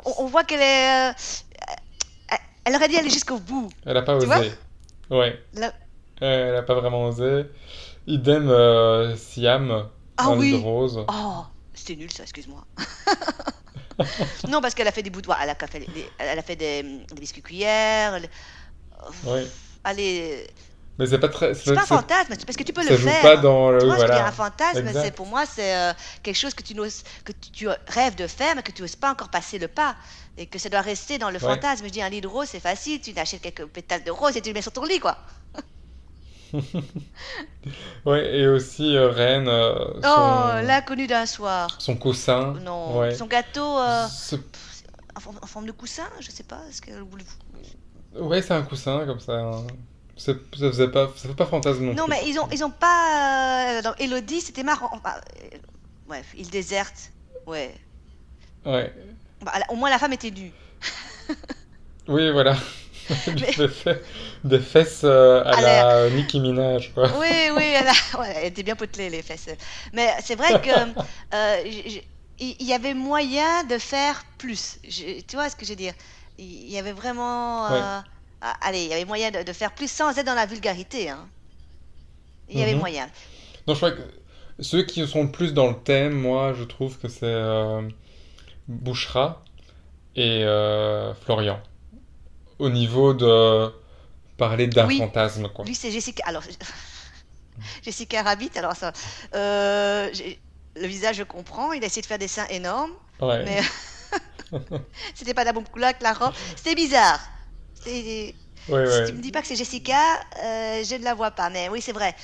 on, 0.07 0.25
on 0.25 0.27
voit 0.27 0.45
qu'elle 0.45 0.61
est, 0.63 1.11
euh, 1.11 1.15
elle 2.65 2.77
aurait 2.77 2.89
dû 2.89 2.97
aller 2.97 3.11
jusqu'au 3.11 3.39
bout. 3.39 3.69
elle 3.87 3.97
a 3.97 4.03
pas 4.03 4.17
Tu 4.19 4.27
osé. 4.27 4.53
Ouais, 5.11 5.39
elle 6.21 6.57
a 6.57 6.63
pas 6.63 6.75
vraiment 6.75 7.07
osé. 7.09 7.47
Idem 8.07 8.51
Siam 9.17 9.89
Ah 10.17 10.27
dans 10.27 10.37
oui. 10.39 10.53
l'île 10.53 10.57
rose. 10.57 11.07
Oh, 11.09 11.45
c'était 11.75 11.97
nul 11.97 12.13
ça, 12.13 12.23
excuse-moi. 12.25 12.65
non, 14.49 14.61
parce 14.61 14.75
qu'elle 14.75 14.89
a 14.89 14.93
fait 14.93 15.03
des 15.03 15.11
de... 15.11 15.21
Elle 15.43 15.51
a 15.51 15.55
fait 15.67 15.79
des, 15.81 16.11
elle 16.19 16.39
a 16.39 16.43
fait 16.43 16.57
des, 16.57 16.83
des 16.83 17.21
biscuits 17.21 17.43
cuillères. 17.43 18.15
elle- 18.15 18.29
Ouais. 19.25 19.47
Allez, 19.85 20.47
Mais 20.99 21.07
c'est 21.07 21.19
pas 21.19 21.29
très. 21.29 21.55
c'est 21.55 21.75
pas 21.75 21.83
un 21.83 21.87
fantasme, 21.87 22.37
parce 22.47 22.57
que 22.57 22.63
tu 22.63 22.73
peux 22.73 22.85
ça 22.85 22.91
le 22.91 22.97
joue 22.97 23.09
faire. 23.09 23.21
pas 23.23 23.37
dans 23.37 23.71
le. 23.73 23.79
Tu 23.81 23.87
vois, 23.87 23.97
je 23.97 24.01
voilà. 24.07 24.27
un 24.27 24.31
fantasme, 24.33 24.89
c'est 24.93 25.11
pour 25.11 25.27
moi, 25.27 25.45
c'est 25.45 25.75
euh, 25.75 25.93
quelque 26.23 26.37
chose 26.37 26.55
que 26.55 26.63
tu, 26.63 26.75
n'oses- 26.77 27.03
que 27.25 27.33
tu, 27.33 27.51
tu 27.51 27.69
rêves 27.89 28.15
de 28.15 28.29
faire, 28.29 28.55
mais 28.55 28.63
que 28.63 28.71
tu 28.71 28.83
n'oses 28.83 28.95
pas 28.95 29.11
encore 29.11 29.29
passer 29.29 29.59
le 29.59 29.67
pas. 29.67 29.97
Et 30.39 30.47
que 30.47 30.59
ça 30.59 30.69
doit 30.69 30.81
rester 30.83 31.19
dans 31.19 31.31
le 31.31 31.35
Ouais. 31.35 31.41
fantasme. 31.41 31.85
Je 31.85 31.91
dis, 31.91 32.01
un 32.01 32.09
lit 32.09 32.21
de 32.21 32.29
rose, 32.29 32.47
c'est 32.49 32.61
facile, 32.61 33.01
tu 33.01 33.13
achètes 33.19 33.43
quelques 33.43 33.67
pétales 33.67 34.05
de 34.05 34.11
rose 34.13 34.37
et 34.37 34.41
tu 34.41 34.51
le 34.51 34.55
mets 34.55 34.63
sur 34.63 34.73
ton 34.73 34.85
lit, 34.85 35.01
quoi. 35.01 35.19
Ouais, 38.05 38.37
et 38.39 38.49
aussi 38.49 38.97
euh, 38.97 39.09
Rennes, 39.11 39.49
euh, 39.49 39.75
Oh, 39.97 40.01
son, 40.03 40.67
l'inconnu 40.67 41.07
d'un 41.07 41.27
soir. 41.27 41.77
son 41.79 41.97
coussin. 41.97 42.55
Non, 42.63 42.99
Ouais. 42.99 43.15
son 43.15 43.27
gâteau 43.27 43.79
euh, 43.79 44.07
Ce- 44.09 44.37
en, 45.17 45.21
forme- 45.21 45.39
en 45.41 45.47
forme 45.47 45.67
de 45.67 45.73
coussin, 45.73 46.09
je 46.21 46.31
sais 46.31 46.43
pas. 46.43 46.61
Est-ce 46.69 46.83
que 46.83 46.91
Ouais, 48.19 48.43
c'est 48.43 48.55
un 48.55 48.63
coussin 48.63 49.05
comme 49.07 49.21
ça. 49.21 49.33
hein. 49.39 49.67
Ça 50.17 50.33
faisait 50.55 50.89
pas, 50.91 51.09
ça 51.17 51.29
fait 51.29 51.35
pas 51.35 51.47
fantasme 51.47 51.85
non, 51.85 51.95
Non, 51.95 52.07
mais 52.09 52.21
ils 52.29 52.39
ont, 52.39 52.49
ils 52.53 52.63
ont 52.65 52.71
pas. 52.71 53.79
euh, 53.79 53.83
dans 53.83 53.95
Elodie, 53.95 54.41
c'était 54.41 54.63
marrant. 54.63 54.91
Enfin, 54.93 55.15
euh, 55.55 55.57
bref, 56.07 56.27
il 56.37 56.51
déserte. 56.51 57.11
Ouais. 57.47 57.75
Ouais. 58.67 58.93
Bah, 59.41 59.53
au 59.71 59.77
moins, 59.77 59.89
la 59.91 59.99
femme 59.99 60.13
était 60.13 60.31
nue. 60.31 60.53
Oui, 62.09 62.31
voilà. 62.33 62.57
Avait 63.27 63.69
fait 63.69 64.03
des 64.45 64.59
fesses 64.61 65.03
euh, 65.05 65.43
à 65.45 65.55
À 65.55 65.57
la 65.57 66.11
Nicki 66.11 66.41
Minaj, 66.41 66.93
quoi. 66.95 67.09
Oui, 67.09 67.51
oui, 67.55 67.63
elle, 67.65 67.89
a- 67.89 67.93
ouais, 68.21 68.33
elle 68.37 68.47
était 68.47 68.63
bien 68.63 68.77
potelée, 68.77 69.11
les 69.11 69.23
fesses. 69.23 69.49
Mais 69.93 70.11
c'est 70.23 70.37
vrai 70.37 70.55
que 70.61 70.71
euh, 71.35 71.63
il 72.39 72.63
y 72.67 72.73
avait 72.73 72.95
moyen 72.95 73.65
de 73.65 73.79
faire 73.79 74.23
plus. 74.39 74.79
Je- 74.85 75.21
tu 75.23 75.37
vois 75.37 75.49
ce 75.51 75.57
que 75.57 75.65
je 75.65 75.71
veux 75.71 75.77
dire? 75.77 75.95
Il 76.39 76.69
y 76.71 76.79
avait 76.79 76.93
vraiment. 76.93 77.67
Ouais. 77.69 77.93
euh, 77.97 78.01
ah, 78.41 78.57
allez, 78.63 78.83
il 78.85 78.89
y 78.91 78.95
avait 78.95 79.05
moyen 79.05 79.31
de, 79.31 79.43
de 79.43 79.53
faire 79.53 79.75
plus 79.75 79.91
sans 79.91 80.17
être 80.19 80.27
dans 80.27 80.35
la 80.35 80.47
vulgarité. 80.47 81.11
hein. 81.11 81.31
Il 82.49 82.57
y 82.57 82.63
avait 82.63 82.75
Mhm. 82.75 82.77
moyen. 82.77 83.11
Non, 83.67 83.75
je 83.75 83.79
crois 83.81 83.93
que 83.93 84.03
ceux 84.61 84.85
qui 84.85 85.07
sont 85.09 85.25
le 85.25 85.33
plus 85.33 85.55
dans 85.55 85.69
le 85.71 85.77
thème, 85.83 86.15
moi, 86.15 86.55
je 86.55 86.65
trouve 86.65 86.99
que 86.99 87.09
c'est 87.09 87.33
Bouchra 88.69 89.43
et 90.17 90.45
Florian. 91.23 91.61
Au 92.59 92.69
niveau 92.71 93.15
de 93.15 93.73
parler 94.37 94.67
d'un 94.67 94.87
Oui. 94.87 94.99
fantasme, 94.99 95.49
quoi. 95.49 95.65
Lui, 95.65 95.75
c'est 95.75 95.91
Jessica. 95.91 96.23
Alors, 96.27 96.43
Jessica 97.85 98.23
Rabbit, 98.23 98.51
alors 98.57 98.77
ça. 98.77 98.93
euh, 99.35 100.11
le 100.77 100.87
visage, 100.87 101.17
je 101.17 101.23
comprends. 101.23 101.73
Il 101.73 101.83
a 101.83 101.87
essayé 101.87 102.03
de 102.03 102.07
faire 102.07 102.19
des 102.19 102.29
seins 102.29 102.47
énormes. 102.49 102.93
Ouais. 103.21 103.45
Mais 103.45 103.61
c'était 105.15 105.35
pas 105.35 105.45
la 105.45 105.53
bombe 105.53 105.69
couleur 105.69 105.91
avec 105.91 106.03
la 106.03 106.13
robe. 106.13 106.35
C'était 106.57 106.75
bizarre. 106.75 107.21
C'était- 107.75 108.35
Ouais, 108.69 108.87
Si 108.87 109.01
ouais. 109.01 109.07
tu 109.07 109.13
me 109.15 109.21
dis 109.21 109.33
pas 109.33 109.43
que 109.43 109.49
c'est 109.49 109.57
Jessica, 109.57 109.99
euh, 110.45 110.85
je 110.85 110.95
ne 110.95 111.03
la 111.05 111.15
vois 111.15 111.33
pas. 111.33 111.51
Mais 111.51 111.69
oui, 111.69 111.83
c'est 111.83 111.93
vrai. 111.93 112.15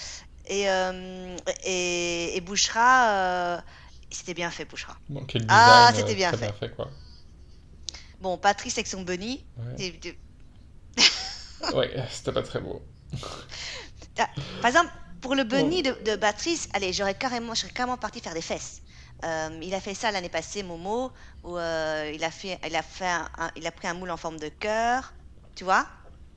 Et, 0.46 0.70
euh, 0.70 1.36
et, 1.64 2.36
et 2.36 2.40
Bouchra, 2.40 3.10
euh, 3.10 3.58
c'était 4.10 4.34
bien 4.34 4.50
fait, 4.50 4.64
Bouchra. 4.64 4.96
Ah, 5.48 5.90
c'était 5.94 6.14
bien 6.14 6.30
très 6.30 6.38
fait. 6.38 6.46
bien 6.46 6.52
fait, 6.52 6.74
quoi. 6.76 6.90
Bon, 8.20 8.36
Patrice 8.38 8.78
avec 8.78 8.86
son 8.86 9.02
bunny. 9.02 9.44
Ouais, 11.72 11.94
c'était 12.10 12.32
pas 12.32 12.42
très 12.42 12.60
beau. 12.60 12.82
Par 14.60 14.68
exemple, 14.68 14.92
pour 15.20 15.34
le 15.34 15.44
bunny 15.44 15.82
de, 15.82 15.92
de 16.04 16.16
Patrice, 16.16 16.68
allez, 16.72 16.92
j'aurais 16.92 17.14
carrément, 17.14 17.52
carrément 17.74 17.96
parti 17.96 18.20
faire 18.20 18.34
des 18.34 18.42
fesses. 18.42 18.82
Euh, 19.24 19.58
il 19.62 19.74
a 19.74 19.80
fait 19.80 19.94
ça 19.94 20.10
l'année 20.12 20.28
passée, 20.28 20.62
Momo, 20.62 21.12
où 21.42 21.56
euh, 21.58 22.10
il 22.14 22.22
a 22.22 22.30
fait, 22.30 22.58
il 22.66 22.76
a 22.76 22.82
fait, 22.82 23.06
un- 23.06 23.28
un- 23.38 23.50
il 23.56 23.66
a 23.66 23.72
pris 23.72 23.88
un 23.88 23.94
moule 23.94 24.10
en 24.10 24.16
forme 24.16 24.38
de 24.38 24.48
cœur, 24.48 25.12
tu 25.56 25.64
vois, 25.64 25.86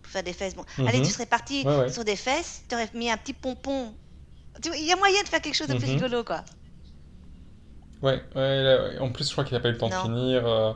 pour 0.02 0.12
faire 0.12 0.24
des 0.24 0.34
fesses. 0.34 0.56
Bon, 0.56 0.66
allez, 0.86 1.00
Mhm. 1.00 1.06
tu 1.06 1.12
serais 1.12 1.28
parti 1.28 1.66
Ouais, 1.66 1.78
ouais. 1.78 1.90
sur 1.92 2.04
des 2.04 2.16
fesses, 2.16 2.64
tu 2.68 2.76
aurais 2.76 2.90
mis 2.94 3.12
un 3.12 3.18
petit 3.18 3.34
pompon. 3.34 3.96
Il 4.66 4.86
y 4.86 4.92
a 4.92 4.96
moyen 4.98 5.22
de 5.24 5.28
faire 5.30 5.42
quelque 5.42 5.56
chose 5.56 5.68
de 5.70 5.76
plus 5.76 5.88
Mhm. 5.88 5.94
rigolo, 5.94 6.24
quoi. 6.24 6.44
Ouais, 8.02 8.22
ouais, 8.36 8.64
là, 8.64 9.02
en 9.02 9.12
plus, 9.12 9.28
je 9.28 9.32
crois 9.32 9.44
qu'il 9.44 9.56
a 9.56 9.60
pas 9.60 9.70
eu 9.70 9.74
le 9.74 9.78
temps 9.78 9.90
Non. 9.90 9.96
de 9.98 10.02
finir. 10.02 10.46
euh, 10.48 10.74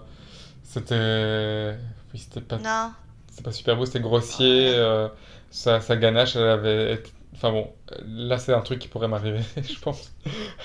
c'était. 0.80 1.76
Oui, 2.14 2.20
c'était 2.20 2.42
pas 2.42 2.58
Non, 2.58 2.92
C'est 3.32 3.44
pas 3.44 3.52
super 3.52 3.76
beau, 3.76 3.86
c'était 3.86 4.00
grossier. 4.00 4.74
Euh, 4.76 5.08
sa, 5.52 5.82
sa 5.82 5.96
ganache, 5.98 6.36
elle 6.36 6.48
avait. 6.50 7.04
Enfin 7.36 7.52
bon, 7.52 7.70
là 8.06 8.38
c'est 8.38 8.54
un 8.54 8.62
truc 8.62 8.80
qui 8.80 8.88
pourrait 8.88 9.10
m'arriver, 9.10 9.42
je 9.62 9.78
pense. 9.80 10.14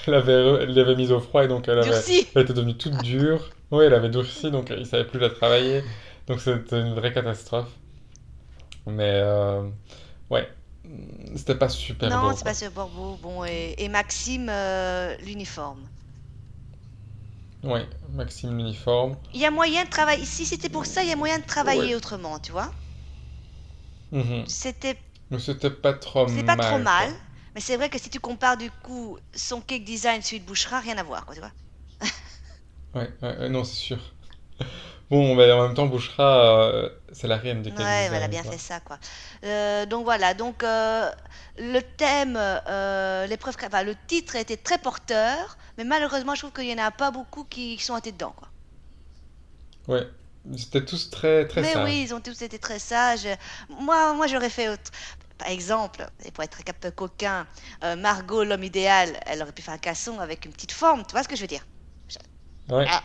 Elle 0.06 0.14
avait, 0.14 0.32
elle 0.62 0.72
l'avait 0.74 0.94
mise 0.94 1.10
au 1.10 1.18
froid 1.18 1.44
et 1.44 1.48
donc 1.48 1.66
elle, 1.68 1.80
avait, 1.80 1.90
elle 2.34 2.42
était 2.42 2.52
devenue 2.52 2.76
toute 2.76 2.96
dure. 3.02 3.50
Oui, 3.72 3.84
elle 3.86 3.94
avait 3.94 4.08
durci 4.08 4.50
donc 4.52 4.72
il 4.76 4.86
savait 4.86 5.04
plus 5.04 5.18
la 5.18 5.30
travailler. 5.30 5.82
Donc 6.28 6.40
c'était 6.40 6.80
une 6.80 6.94
vraie 6.94 7.12
catastrophe. 7.12 7.70
Mais 8.86 9.10
euh, 9.22 9.62
ouais, 10.30 10.48
c'était 11.34 11.56
pas 11.56 11.68
super 11.68 12.08
Non, 12.08 12.20
beau. 12.20 12.30
c'est 12.30 12.42
quoi. 12.42 12.50
pas 12.52 12.54
super 12.54 12.86
beau. 12.86 13.18
Bon, 13.20 13.44
et, 13.44 13.74
et 13.78 13.88
Maxime, 13.88 14.48
euh, 14.48 15.16
l'uniforme. 15.24 15.80
Ouais, 17.62 17.88
Maxime 18.10 18.58
l'uniforme. 18.58 19.16
Il 19.32 19.40
y 19.40 19.44
a 19.44 19.50
moyen 19.50 19.82
de 19.82 19.88
travailler. 19.90 20.24
Si 20.24 20.46
c'était 20.46 20.68
pour 20.68 20.86
ça, 20.86 21.02
il 21.02 21.08
y 21.08 21.12
a 21.12 21.16
moyen 21.16 21.40
de 21.40 21.44
travailler 21.44 21.96
Ouais. 21.96 21.96
autrement, 21.96 22.38
tu 22.38 22.52
vois. 22.52 22.72
Mhm. 24.12 24.46
C'était 24.46 25.00
Mais 25.30 25.40
c'était 25.40 25.70
pas 25.70 25.94
trop 25.94 26.26
C'est 26.26 26.42
mal. 26.44 26.44
pas 26.44 26.56
trop 26.56 26.78
quoi. 26.88 26.88
mal, 26.94 27.10
mais 27.54 27.60
c'est 27.60 27.76
vrai 27.76 27.90
que 27.90 27.98
si 27.98 28.08
tu 28.08 28.20
compares 28.20 28.56
du 28.56 28.70
coup 28.70 29.18
son 29.34 29.60
cake 29.60 29.84
design 29.84 30.22
celui 30.22 30.40
de 30.40 30.46
Bouchera, 30.46 30.80
rien 30.80 30.96
à 30.96 31.02
voir, 31.02 31.26
quoi, 31.26 31.34
tu 31.34 31.40
vois. 31.42 31.52
Ouais, 32.94 33.12
ouais, 33.22 33.48
non, 33.48 33.64
c'est 33.64 33.74
sûr. 33.76 33.98
Bon, 35.10 35.34
mais 35.34 35.50
en 35.50 35.62
même 35.66 35.74
temps, 35.74 35.86
Bouchra, 35.86 36.68
euh, 36.72 36.88
c'est 37.12 37.26
la 37.26 37.36
reine 37.36 37.62
du 37.62 37.70
Ouais, 37.72 38.08
elle 38.12 38.22
a 38.22 38.28
bien 38.28 38.42
quoi. 38.42 38.52
fait 38.52 38.58
ça, 38.58 38.78
quoi. 38.80 38.98
Euh, 39.44 39.84
donc 39.86 40.04
voilà, 40.04 40.34
donc 40.34 40.62
euh, 40.62 41.10
le 41.58 41.80
thème, 41.80 42.34
l'épreuve, 43.28 43.56
enfin, 43.66 43.82
le 43.82 43.96
titre 44.06 44.36
était 44.36 44.56
très 44.56 44.78
porteur, 44.78 45.58
mais 45.76 45.84
malheureusement, 45.84 46.34
je 46.36 46.40
trouve 46.42 46.52
qu'il 46.52 46.66
y 46.70 46.74
en 46.74 46.84
a 46.84 46.90
pas 46.92 47.10
beaucoup 47.10 47.44
qui 47.44 47.78
sont 47.78 47.96
été 47.96 48.12
dedans, 48.12 48.34
quoi. 48.36 48.48
Ouais, 49.88 50.06
ils 50.50 50.62
étaient 50.62 50.84
tous 50.84 51.10
très, 51.10 51.46
très 51.46 51.62
mais 51.62 51.72
sages. 51.72 51.84
oui, 51.84 52.02
ils 52.02 52.14
ont 52.14 52.20
tous 52.20 52.40
été 52.42 52.58
très 52.58 52.78
sages. 52.78 53.28
Moi, 53.68 54.14
moi, 54.14 54.26
j'aurais 54.26 54.50
fait 54.50 54.68
autre. 54.68 54.90
Par 55.38 55.48
exemple, 55.48 56.06
et 56.24 56.30
pour 56.30 56.44
être 56.44 56.60
un 56.68 56.72
peu 56.72 56.90
coquin, 56.90 57.46
Margot, 57.82 58.44
l'homme 58.44 58.64
idéal, 58.64 59.18
elle 59.26 59.42
aurait 59.42 59.52
pu 59.52 59.62
faire 59.62 59.74
un 59.74 59.78
casson 59.78 60.18
avec 60.20 60.44
une 60.44 60.52
petite 60.52 60.72
forme, 60.72 61.04
tu 61.06 61.12
vois 61.12 61.22
ce 61.22 61.28
que 61.28 61.36
je 61.36 61.40
veux 61.42 61.46
dire? 61.46 61.64
Ouais, 62.68 62.86
Ah. 62.88 63.02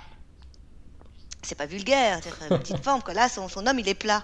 C'est 1.46 1.56
pas 1.56 1.68
vulgaire, 1.68 2.20
c'est 2.24 2.32
une 2.50 2.60
petite 2.60 2.84
forme, 2.84 3.02
quoi. 3.04 3.14
Là, 3.14 3.30
son, 3.30 3.48
son 3.48 3.66
homme, 3.68 3.80
il 3.80 3.88
est 3.88 3.94
plat. 3.96 4.24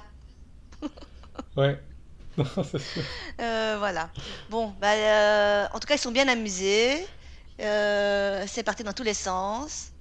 ouais. 1.55 1.79
Non, 2.37 2.45
c'est 2.63 2.79
sûr. 2.79 3.03
Euh, 3.41 3.75
voilà. 3.77 4.09
Bon, 4.49 4.73
bah, 4.79 4.93
euh, 4.93 5.67
en 5.73 5.79
tout 5.79 5.87
cas, 5.87 5.95
ils 5.95 5.99
sont 5.99 6.11
bien 6.11 6.27
amusés. 6.29 7.05
Euh, 7.59 8.45
c'est 8.47 8.63
parti 8.63 8.83
dans 8.83 8.93
tous 8.93 9.03
les 9.03 9.13
sens. 9.13 9.91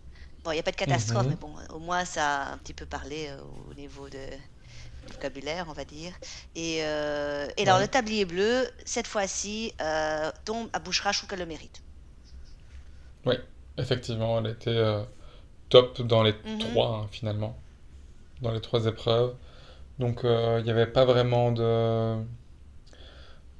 Bon, 0.44 0.52
il 0.52 0.54
n'y 0.54 0.60
a 0.60 0.62
pas 0.62 0.70
de 0.70 0.76
catastrophe, 0.76 1.24
Mhm. 1.24 1.30
mais 1.30 1.36
bon, 1.36 1.52
au 1.70 1.80
moins, 1.80 2.04
ça 2.04 2.42
a 2.42 2.52
un 2.52 2.58
petit 2.58 2.72
peu 2.72 2.86
parlé 2.86 3.30
au 3.68 3.74
niveau 3.74 4.08
de 4.08 4.18
du 5.06 5.12
vocabulaire, 5.14 5.66
on 5.68 5.72
va 5.72 5.84
dire. 5.84 6.12
Et, 6.54 6.82
alors, 6.84 7.80
le 7.80 7.88
tablier 7.88 8.24
bleu, 8.24 8.68
cette 8.84 9.06
fois-ci, 9.08 9.74
tombe 10.44 10.68
à 10.72 10.78
Bouchera, 10.78 11.10
je 11.12 11.18
trouve 11.18 11.30
qu'elle 11.30 11.40
le 11.40 11.46
mérite. 11.46 11.82
Effectivement, 13.76 14.38
elle 14.38 14.52
était 14.52 14.78
top 15.70 16.02
dans 16.02 16.22
les 16.22 16.34
Mhm. 16.44 16.58
trois, 16.58 16.88
hein, 17.04 17.08
finalement. 17.10 17.56
Dans 18.42 18.52
les 18.52 18.60
trois 18.60 18.86
épreuves. 18.86 19.34
Donc, 19.98 20.24
euh, 20.24 20.58
il 20.60 20.64
n'y 20.64 20.70
avait 20.70 20.86
pas 20.86 21.04
vraiment 21.04 21.52
de... 21.52 22.16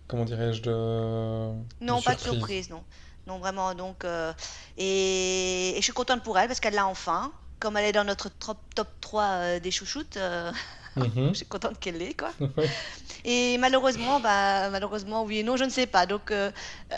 Comment 0.09 0.25
dirais-je, 0.25 0.62
de... 0.62 1.53
Non, 1.81 1.99
de 1.99 2.03
pas 2.05 2.14
de 2.14 2.20
surprise. 2.20 2.70
non. 2.70 2.83
Non, 3.27 3.38
vraiment, 3.38 3.75
donc... 3.75 4.05
euh, 4.05 4.33
et, 4.77 5.70
et 5.73 5.77
je 5.77 5.83
suis 5.83 5.92
contente 5.92 6.23
pour 6.23 6.38
elle, 6.38 6.49
parce 6.49 6.61
qu'elle 6.61 6.75
l'a 6.75 6.87
enfin. 6.87 7.33
Comme 7.61 7.77
elle 7.77 7.85
est 7.85 7.92
dans 7.92 8.05
notre 8.05 8.29
top, 8.31 8.59
top 8.75 8.88
3 9.01 9.23
euh, 9.25 9.61
des 9.61 9.70
chouchoutes, 9.70 10.16
euh, 10.16 10.51
Mhm. 10.96 11.29
je 11.33 11.35
suis 11.35 11.46
contente 11.46 11.79
qu'elle 11.79 11.99
l'ait, 11.99 12.14
quoi. 12.14 12.33
Et 13.25 13.59
malheureusement, 13.59 14.18
bah, 14.18 14.70
malheureusement, 14.70 15.25
oui 15.25 15.38
et 15.38 15.42
non, 15.42 15.57
je 15.57 15.64
ne 15.64 15.70
sais 15.70 15.87
pas. 15.87 16.07
Donc, 16.07 16.31
euh, 16.31 16.51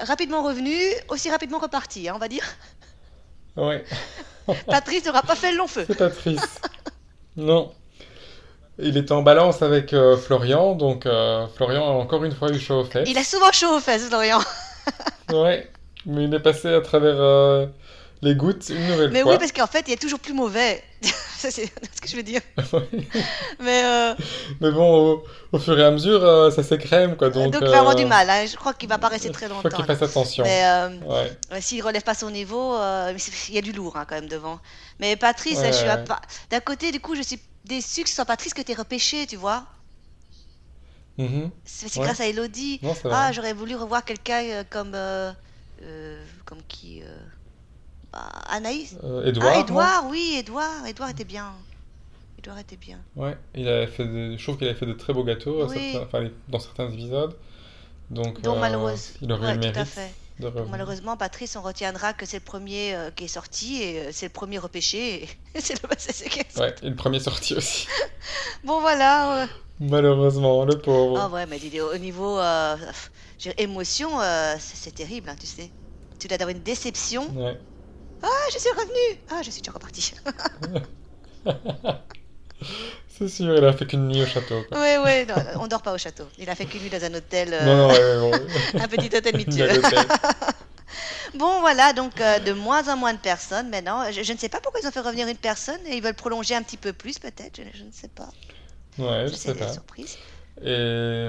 rapidement 0.03 0.43
revenu, 0.45 0.73
aussi 1.09 1.29
rapidement 1.31 1.59
reparti, 1.59 2.09
hein, 2.09 2.13
on 2.15 2.19
va 2.19 2.29
dire. 2.29 2.45
Ouais, 3.57 3.85
Patrice 4.67 5.05
n'aura 5.07 5.23
pas 5.23 5.35
fait 5.35 5.53
le 5.53 5.59
long 5.59 5.67
feu. 5.67 5.85
c'est 5.87 5.97
Patrice. 5.97 6.61
Non. 7.37 7.73
Il 8.79 8.97
était 8.97 9.13
en 9.13 9.23
balance 9.23 9.63
avec 9.63 9.93
euh, 9.93 10.17
Florian, 10.17 10.75
donc 10.75 11.07
euh, 11.07 11.47
Florian 11.57 11.85
a 11.85 11.93
encore 11.93 12.25
une 12.25 12.33
fois 12.33 12.51
eu 12.51 12.59
chaud 12.59 12.81
aux 12.81 12.85
fesses. 12.85 13.09
Il 13.09 13.19
a 13.19 13.25
souvent 13.25 13.53
chaud 13.53 13.77
aux 13.77 13.81
fesses, 13.81 14.09
Florian. 14.09 14.41
Ouais, 15.33 15.71
mais 16.05 16.25
il 16.25 16.35
est 16.35 16.41
passé 16.41 16.69
à 16.69 16.81
travers 16.81 17.17
euh, 17.19 17.67
les 18.23 18.35
gouttes 18.37 18.69
une 18.71 18.87
nouvelle 18.87 19.11
Mais 19.11 19.23
fois. 19.23 19.33
oui, 19.33 19.39
parce 19.39 19.53
qu'en 19.53 19.67
fait, 19.67 19.85
il 19.89 19.93
est 19.95 20.01
toujours 20.01 20.21
plus 20.21 20.33
mauvais. 20.33 20.83
Ça, 21.03 21.51
c'est 21.51 21.67
ce 21.67 22.01
que 22.01 22.09
je 22.09 22.15
veux 22.17 22.23
dire. 22.23 22.41
Mais, 23.61 23.83
euh, 23.85 24.15
Mais 24.61 24.71
bon, 24.71 24.95
au, 25.15 25.25
au 25.51 25.59
fur 25.59 25.77
et 25.77 25.85
à 25.85 25.91
mesure, 25.91 26.23
euh, 26.25 26.51
ça 26.53 26.63
s'écrème, 26.63 27.17
quoi. 27.17 27.31
Donc, 27.31 27.53
donc, 27.53 27.63
il 27.65 27.69
va 27.69 27.81
avoir 27.81 27.95
euh, 27.97 27.99
du 27.99 28.07
mal. 28.07 28.31
hein. 28.31 28.47
Je 28.47 28.55
crois 28.55 28.75
qu'il 28.75 28.89
va 28.89 28.99
pas 28.99 29.09
rester 29.09 29.31
très 29.33 29.49
faut 29.49 29.55
longtemps. 29.55 29.69
qu'il 29.71 29.85
là. 29.87 29.97
fasse 29.97 30.09
attention. 30.09 30.45
Mais 30.45 30.65
euh, 30.65 30.89
Ouais, 31.51 31.61
s'il 31.61 31.83
relève 31.83 32.03
pas 32.05 32.15
son 32.15 32.31
niveau, 32.31 32.79
mais 32.79 33.17
il 33.49 33.55
y 33.55 33.59
a 33.59 33.63
du 33.63 33.73
lourd 33.73 33.97
hein, 33.97 34.05
quand 34.09 34.15
même 34.15 34.29
devant. 34.29 34.61
Mais 35.01 35.17
Patrice, 35.17 35.59
Ouais, 35.59 35.73
je 35.73 35.79
suis 35.79 35.89
à 35.89 35.97
ouais. 35.97 36.05
pas- 36.05 36.21
d'un 36.51 36.61
côté, 36.61 36.93
du 36.93 37.01
coup, 37.01 37.17
je 37.17 37.23
suis 37.23 37.41
déçue 37.65 38.05
que 38.05 38.09
ce 38.09 38.15
soit 38.15 38.25
Patrice 38.25 38.55
que 38.55 38.63
tu 38.63 38.73
repêché, 38.75 39.27
tu 39.27 39.35
vois. 39.37 39.65
Mhm. 41.19 41.51
C'est 41.65 41.93
grâce 42.01 42.21
à 42.21 42.27
Elodie. 42.27 42.79
Non, 42.83 42.95
Ah, 43.11 43.33
j'aurais 43.33 43.53
voulu 43.53 43.75
revoir 43.75 44.05
quelqu'un 44.05 44.63
comme. 44.71 44.97
comme 46.45 46.63
qui 46.69 47.03
Anaïs 48.49 48.97
Euh, 49.05 49.25
Edouard, 49.27 49.53
Ah, 49.57 49.61
Edouard, 49.61 50.07
oui, 50.11 50.37
Edouard. 50.39 50.87
Edouard 50.87 51.11
était 51.11 51.25
bien. 51.25 51.53
Edouard 52.39 52.59
était 52.59 52.77
bien. 52.77 52.99
Ouais, 53.17 53.37
il 53.55 53.69
avait 53.69 53.87
fait 53.87 54.05
je 54.37 54.43
trouve 54.43 54.59
qu'il 54.59 54.67
avait 54.69 54.79
fait 54.79 54.87
de 54.87 54.93
très 54.93 55.13
beaux 55.13 55.25
gâteaux 55.25 55.63
à 55.63 55.67
Oui. 55.67 55.93
certains- 55.93 56.07
enfin, 56.07 56.21
les- 56.21 56.33
dans 56.49 56.59
certains 56.59 56.89
épisodes. 56.91 57.37
Donc, 58.11 58.41
Donc, 58.43 58.57
euh, 58.57 58.61
malheureuse- 58.61 59.13
il 59.23 59.33
aurait 59.33 59.57
ouais, 59.57 59.73
tout 59.73 59.79
à 59.81 59.85
fait. 59.85 60.13
Donc, 60.41 60.55
malheureusement, 60.71 61.17
Patrice, 61.17 61.57
on 61.57 61.63
retiendra 61.63 62.15
que 62.15 62.27
c'est 62.27 62.39
le 62.39 62.45
premier 62.45 62.95
euh, 62.95 63.11
qui 63.11 63.25
est 63.25 63.29
sorti 63.29 63.83
et 63.83 64.01
euh, 64.01 64.09
c'est 64.13 64.27
le 64.27 64.33
premier 64.33 64.59
repêché. 64.59 65.23
et 65.23 65.29
c'est 65.61 65.81
le 65.81 65.89
est. 65.89 66.59
Ouais, 66.59 66.75
et 66.83 66.89
le 66.91 66.97
premier 66.97 67.21
sorti 67.21 67.55
aussi. 67.55 67.87
Bon, 68.65 68.81
voilà. 68.81 69.47
Malheureusement, 69.81 70.65
le 70.65 70.79
pauvre. 70.79 71.19
Ah 71.21 71.29
ouais, 71.29 71.47
mais 71.47 71.59
au 71.81 71.97
niveau 71.99 72.39
émotion, 73.59 74.11
c'est 74.59 74.77
c'est 74.77 74.95
terrible, 74.95 75.29
hein, 75.29 75.37
tu 75.39 75.47
sais. 75.47 75.71
Tu 76.19 76.29
dois 76.29 76.37
avoir 76.37 76.51
une 76.51 76.63
déception. 76.63 77.29
Ouais. 77.35 77.59
Ah, 78.23 78.29
je 78.53 78.59
suis 78.59 78.71
revenu. 78.71 79.21
Ah, 79.31 79.43
je 79.43 79.51
suis 79.51 79.63
déjà 79.63 79.73
reparti. 79.73 80.01
C'est 80.03 80.23
C'est 83.09 83.29
sûr, 83.29 83.55
il 83.57 83.65
a 83.65 83.73
fait 83.73 83.87
qu'une 83.87 84.09
nuit 84.09 84.23
au 84.23 84.27
château. 84.27 84.65
Oui, 84.73 84.97
oui, 85.05 85.27
on 85.61 85.67
dort 85.67 85.83
pas 85.83 85.93
au 85.93 85.99
château. 85.99 86.25
Il 86.39 86.49
a 86.49 86.55
fait 86.55 86.65
qu'une 86.65 86.81
nuit 86.81 86.91
dans 86.91 87.05
un 87.05 87.13
hôtel. 87.15 87.51
Euh, 87.53 87.65
non, 87.65 87.77
non, 87.77 88.31
ouais, 88.31 88.41
un 88.81 88.89
petit 88.89 89.15
hôtel 89.15 89.37
mitueux. 89.47 89.69
bon, 91.35 91.61
voilà, 91.61 91.93
donc 91.93 92.21
euh, 92.21 92.39
de 92.39 92.53
moins 92.53 92.89
en 92.89 92.97
moins 92.97 93.13
de 93.13 93.19
personnes 93.19 93.69
maintenant. 93.69 94.11
Je, 94.11 94.23
je, 94.23 94.33
ne 94.33 94.39
sais 94.39 94.49
pas 94.49 94.61
pourquoi 94.61 94.81
ils 94.81 94.87
ont 94.87 94.91
fait 94.91 95.01
revenir 95.01 95.29
une 95.29 95.37
personne 95.37 95.81
et 95.87 95.97
ils 95.97 96.03
veulent 96.03 96.15
prolonger 96.15 96.55
un 96.55 96.63
petit 96.63 96.79
peu 96.79 96.93
plus, 96.93 97.19
peut-être. 97.19 97.59
Je, 97.59 97.79
je, 97.79 97.85
ne 97.85 97.93
sais 97.93 98.09
pas. 98.09 98.31
Ouais, 98.99 99.27
je, 99.29 99.35
sais 99.35 99.55
pas. 99.55 99.73
Surprise. 99.73 100.17
Et... 100.65 101.29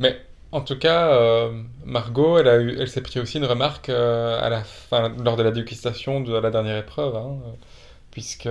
Mais 0.00 0.20
en 0.54 0.60
tout 0.60 0.78
cas, 0.78 1.08
euh, 1.08 1.50
Margot, 1.84 2.38
elle, 2.38 2.46
a 2.46 2.56
eu, 2.58 2.76
elle 2.78 2.88
s'est 2.88 3.00
pris 3.00 3.18
aussi 3.18 3.38
une 3.38 3.44
remarque 3.44 3.88
euh, 3.88 4.40
à 4.40 4.48
la 4.48 4.62
fin, 4.62 5.12
lors 5.18 5.36
de 5.36 5.42
la 5.42 5.50
dégustation 5.50 6.20
de 6.20 6.32
la 6.32 6.50
dernière 6.52 6.78
épreuve, 6.78 7.16
hein, 7.16 7.38
puisque 8.12 8.48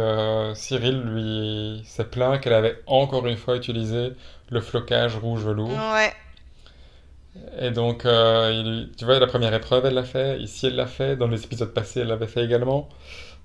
Cyril 0.54 1.00
lui 1.00 1.82
s'est 1.86 2.04
plaint 2.04 2.42
qu'elle 2.42 2.54
avait 2.54 2.82
encore 2.88 3.26
une 3.26 3.38
fois 3.38 3.56
utilisé 3.56 4.12
le 4.50 4.60
flocage 4.60 5.16
rouge 5.16 5.44
velours. 5.44 5.70
Ouais. 5.70 6.14
Et 7.62 7.72
donc, 7.72 8.06
euh, 8.06 8.52
il, 8.54 8.92
tu 8.98 9.06
vois, 9.06 9.18
la 9.18 9.28
première 9.28 9.54
épreuve, 9.54 9.86
elle 9.86 9.94
l'a 9.94 10.04
fait. 10.04 10.42
Ici, 10.42 10.68
elle 10.68 10.76
l'a 10.76 10.88
fait. 10.88 11.16
Dans 11.16 11.28
les 11.28 11.46
épisodes 11.46 11.74
passés, 11.74 12.02
elle 12.02 12.08
l'avait 12.08 12.28
fait 12.28 12.44
également. 12.44 12.90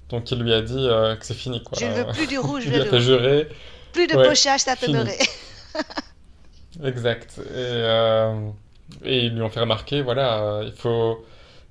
Donc, 0.09 0.33
il 0.33 0.43
lui 0.43 0.53
a 0.53 0.63
dit 0.63 0.89
que 1.19 1.25
c'est 1.25 1.35
fini, 1.35 1.63
quoi. 1.63 1.79
Je 1.81 1.87
ne 1.87 1.93
veux 1.93 2.07
plus 2.07 2.27
du 2.27 2.39
rouge 2.39 2.67
velours. 2.67 2.87
il 2.87 2.89
a 2.89 2.91
fait 2.91 3.01
jurer. 3.01 3.49
Plus 3.93 4.09
de 4.09 4.15
pochage, 4.15 4.61
ça 4.63 4.75
Exact. 6.83 7.39
Et, 7.39 7.45
euh, 7.55 8.51
et, 9.05 9.27
ils 9.27 9.35
lui 9.35 9.43
ont 9.43 9.51
fait 9.51 9.61
remarquer, 9.61 10.03
voilà, 10.03 10.43
euh, 10.43 10.65
il 10.67 10.73
faut... 10.73 11.25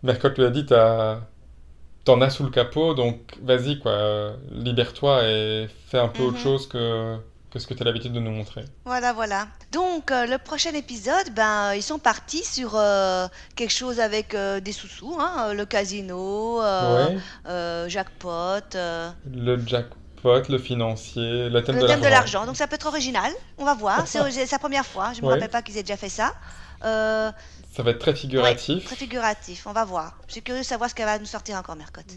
Mercotte 0.03 0.37
lui 0.37 0.45
a 0.45 0.51
dit, 0.51 0.65
t'en 0.65 2.21
as 2.21 2.29
sous 2.29 2.43
le 2.43 2.51
capot, 2.51 2.93
donc 2.93 3.35
vas-y, 3.41 3.79
quoi, 3.79 4.33
libère-toi 4.51 5.23
et 5.23 5.67
fais 5.87 5.97
un 5.97 6.07
peu 6.07 6.23
autre 6.23 6.37
mhm. 6.37 6.43
chose 6.43 6.69
que, 6.69 7.17
que 7.49 7.57
ce 7.57 7.65
que 7.65 7.73
tu 7.73 7.81
as 7.81 7.85
l'habitude 7.85 8.13
de 8.13 8.19
nous 8.19 8.31
montrer. 8.31 8.63
Voilà, 8.85 9.11
voilà. 9.13 9.47
Donc, 9.71 10.11
euh, 10.11 10.27
le 10.27 10.37
prochain 10.37 10.71
épisode, 10.73 11.33
ben, 11.35 11.73
ils 11.73 11.81
sont 11.81 11.97
partis 11.97 12.43
sur 12.43 12.79
quelque 13.55 13.73
chose 13.73 13.99
avec 13.99 14.35
des 14.35 14.71
sous-sous, 14.71 15.17
hein, 15.19 15.53
le 15.53 15.65
casino, 15.65 16.61
jackpot. 17.87 18.77
Le 19.33 19.57
jackpot 19.65 19.97
le 20.23 20.57
financier, 20.57 21.49
le 21.49 21.63
thème 21.63 21.75
le 21.75 21.81
de 21.81 21.87
thème 21.87 22.01
de 22.01 22.07
l'argent. 22.07 22.45
Donc 22.45 22.55
ça 22.55 22.67
peut 22.67 22.75
être 22.75 22.87
original. 22.87 23.31
On 23.57 23.65
va 23.65 23.73
voir. 23.73 24.07
C'est 24.07 24.45
sa 24.45 24.59
première 24.59 24.85
fois. 24.85 25.11
Je 25.13 25.21
ne 25.21 25.27
me 25.27 25.31
rappelle 25.31 25.49
pas 25.49 25.61
qu'ils 25.61 25.77
aient 25.77 25.83
déjà 25.83 25.97
fait 25.97 26.09
ça. 26.09 26.33
Euh, 26.83 27.31
ça 27.73 27.83
va 27.83 27.91
être 27.91 27.99
très 27.99 28.15
figuratif. 28.15 28.85
très 28.85 28.95
figuratif. 28.95 29.65
On 29.67 29.73
va 29.73 29.85
voir. 29.85 30.17
Je 30.27 30.33
suis 30.33 30.41
curieux 30.41 30.61
de 30.61 30.65
savoir 30.65 30.89
ce 30.89 30.95
qu'elle 30.95 31.05
va 31.05 31.19
nous 31.19 31.25
sortir 31.25 31.57
encore, 31.57 31.75
Mercotte. 31.75 32.13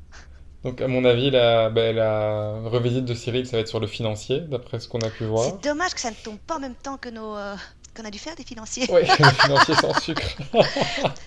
Donc, 0.64 0.80
à 0.80 0.88
mon 0.88 1.04
avis, 1.04 1.30
la, 1.30 1.70
ben, 1.70 1.94
la 1.94 2.52
revisite 2.64 3.04
de 3.04 3.14
Cyril, 3.14 3.46
ça 3.46 3.56
va 3.56 3.60
être 3.60 3.68
sur 3.68 3.80
le 3.80 3.86
financier, 3.86 4.40
d'après 4.40 4.80
ce 4.80 4.88
qu'on 4.88 5.00
a 5.00 5.10
pu 5.10 5.24
voir. 5.24 5.44
C'est 5.44 5.68
dommage 5.68 5.94
que 5.94 6.00
ça 6.00 6.10
ne 6.10 6.16
tombe 6.16 6.38
pas 6.38 6.56
en 6.56 6.60
même 6.60 6.74
temps 6.74 6.96
que 6.96 7.08
nos. 7.08 7.36
Euh, 7.36 7.56
qu'on 7.96 8.04
a 8.04 8.10
dû 8.10 8.18
faire 8.18 8.36
des 8.36 8.44
financiers. 8.44 8.86
Oui, 8.90 9.00
les 9.02 9.24
financiers 9.40 9.74
sans 9.74 9.98
sucre. 9.98 10.36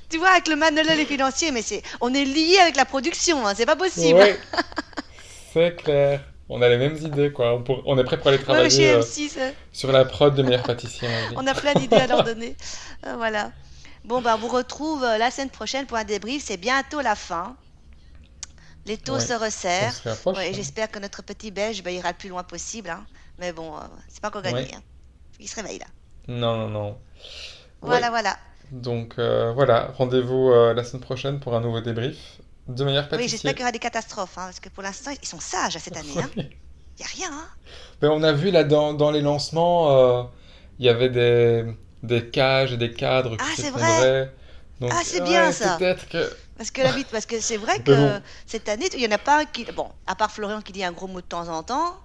tu 0.10 0.18
vois, 0.20 0.30
avec 0.30 0.48
le 0.48 0.56
Manolo, 0.56 0.90
les 0.90 1.06
financiers, 1.06 1.52
mais 1.52 1.62
c'est, 1.62 1.82
on 2.00 2.14
est 2.14 2.26
lié 2.26 2.58
avec 2.62 2.76
la 2.76 2.86
production, 2.86 3.46
hein, 3.48 3.54
c'est 3.56 3.66
pas 3.66 3.76
possible. 3.76 4.20
C'est 5.54 5.76
clair. 5.76 6.22
On 6.52 6.64
a 6.64 6.70
les 6.70 6.78
mêmes 6.78 6.98
idées, 6.98 7.32
quoi. 7.32 7.64
On, 7.86 7.98
est 7.98 8.04
prêt 8.04 8.18
pour 8.18 8.30
aller 8.30 8.40
travailler 8.40 8.94
euh, 8.94 9.52
sur 9.72 9.92
la 9.92 10.04
prod 10.04 10.34
de 10.34 10.42
meilleurs 10.42 10.64
pâtissiers. 10.64 11.08
on 11.36 11.46
a 11.46 11.54
plein 11.54 11.76
d'idées 11.76 11.98
à 11.98 12.08
leur 12.08 12.24
donner. 12.26 12.56
Euh, 13.06 13.16
voilà. 13.18 13.52
Bon, 14.04 14.20
bah, 14.20 14.34
on 14.36 14.40
vous 14.40 14.48
retrouve 14.48 15.04
euh, 15.04 15.20
la 15.20 15.30
semaine 15.30 15.52
prochaine 15.52 15.86
pour 15.86 15.98
un 15.98 16.06
débrief. 16.06 16.44
C'est 16.44 16.58
bientôt 16.58 17.02
la 17.02 17.14
fin. 17.14 17.56
Les 18.88 18.98
taux 18.98 19.20
se 19.20 19.34
resserrent. 19.34 19.94
Hein. 20.06 20.34
J'espère 20.52 20.90
que 20.90 20.98
notre 20.98 21.22
petit 21.22 21.52
belge 21.52 21.84
bah, 21.84 21.92
ira 21.92 22.10
le 22.10 22.18
plus 22.18 22.30
loin 22.30 22.44
possible. 22.44 22.90
Hein. 22.90 23.06
Mais 23.38 23.54
bon, 23.54 23.74
c'est 24.08 24.20
pas 24.20 24.30
encore 24.30 24.42
gagné. 24.42 24.74
Hein. 24.74 24.82
Il 25.40 25.48
se 25.48 25.56
réveille 25.56 25.78
là. 25.78 25.86
Non, 26.28 26.58
non, 26.58 26.70
non. 26.70 26.98
Voilà, 27.82 28.10
voilà. 28.10 28.38
Donc 28.72 29.16
voilà, 29.18 29.92
rendez-vous 29.96 30.52
la 30.52 30.84
semaine 30.84 31.04
prochaine 31.04 31.40
pour 31.40 31.56
un 31.56 31.62
nouveau 31.62 31.82
débrief. 31.82 32.40
De 32.70 32.84
manière 32.84 33.08
Oui, 33.12 33.28
j'espère 33.28 33.54
qu'il 33.54 33.62
y 33.62 33.64
aura 33.64 33.72
des 33.72 33.80
catastrophes, 33.80 34.38
hein, 34.38 34.46
parce 34.46 34.60
que 34.60 34.70
pour 34.70 34.84
l'instant, 34.84 35.12
ils 35.20 35.28
sont 35.28 35.40
sages 35.40 35.78
cette 35.80 35.98
année. 35.98 36.08
Il 36.14 36.20
hein. 36.22 36.46
n'y 37.00 37.04
a 37.04 37.08
rien. 37.08 37.30
Hein. 37.32 37.48
Ben, 38.00 38.12
on 38.12 38.22
a 38.22 38.32
vu 38.32 38.52
là 38.52 38.64
dans, 38.64 38.94
dans 38.94 39.10
les 39.10 39.22
lancements, 39.22 39.90
euh, 39.92 40.24
il 40.78 40.86
y 40.86 40.90
avait 40.90 41.10
des, 41.10 41.66
des 42.04 42.30
cages 42.30 42.74
et 42.74 42.78
des 42.78 42.94
cadres 42.94 43.38
qui 43.38 43.44
ah, 43.44 43.54
c'est 43.56 43.72
vrai. 43.72 44.32
Donc, 44.80 44.92
ah, 44.94 45.02
c'est 45.04 45.24
bien 45.24 45.52
ça. 45.52 45.78
Peut-être 45.78 46.08
que. 46.08 46.32
Parce 46.58 46.72
que, 46.72 46.82
la 46.82 46.92
parce 47.12 47.26
que 47.26 47.40
c'est 47.40 47.58
vrai 47.58 47.80
que 47.84 48.20
cette 48.46 48.70
année, 48.70 48.88
il 48.94 49.00
n'y 49.00 49.08
en 49.08 49.16
a 49.16 49.18
pas 49.18 49.40
un 49.40 49.46
qui. 49.46 49.66
Bon, 49.66 49.90
à 50.06 50.16
part 50.16 50.32
Florian 50.32 50.62
qui 50.62 50.72
dit 50.72 50.84
un 50.84 50.92
gros 50.92 51.08
mot 51.08 51.22
de 51.22 51.26
temps 51.26 51.48
en 51.48 51.64
temps, 51.64 51.98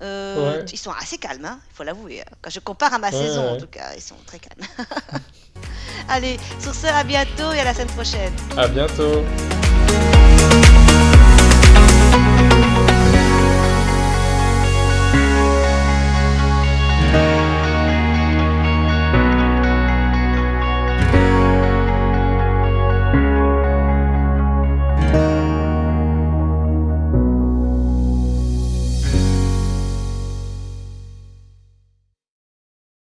euh, 0.00 0.64
ils 0.72 0.78
sont 0.78 0.90
assez 0.90 1.18
calmes, 1.18 1.44
hein, 1.44 1.60
il 1.70 1.76
faut 1.76 1.84
l'avouer. 1.84 2.22
Quand 2.40 2.50
je 2.50 2.58
compare 2.58 2.92
à 2.92 2.98
ma 2.98 3.12
saison, 3.12 3.50
en 3.50 3.56
tout 3.56 3.68
cas, 3.68 3.94
ils 3.94 4.02
sont 4.02 4.16
très 4.26 4.40
calmes. 4.40 4.66
Allez, 6.08 6.38
sur 6.58 6.74
ce, 6.74 6.86
à 6.88 7.04
bientôt 7.04 7.52
et 7.52 7.60
à 7.60 7.64
la 7.64 7.72
semaine 7.72 7.86
prochaine. 7.88 8.32
À 8.56 8.66
bientôt. 8.66 9.22
Thank 9.92 10.86
you. 10.86 10.91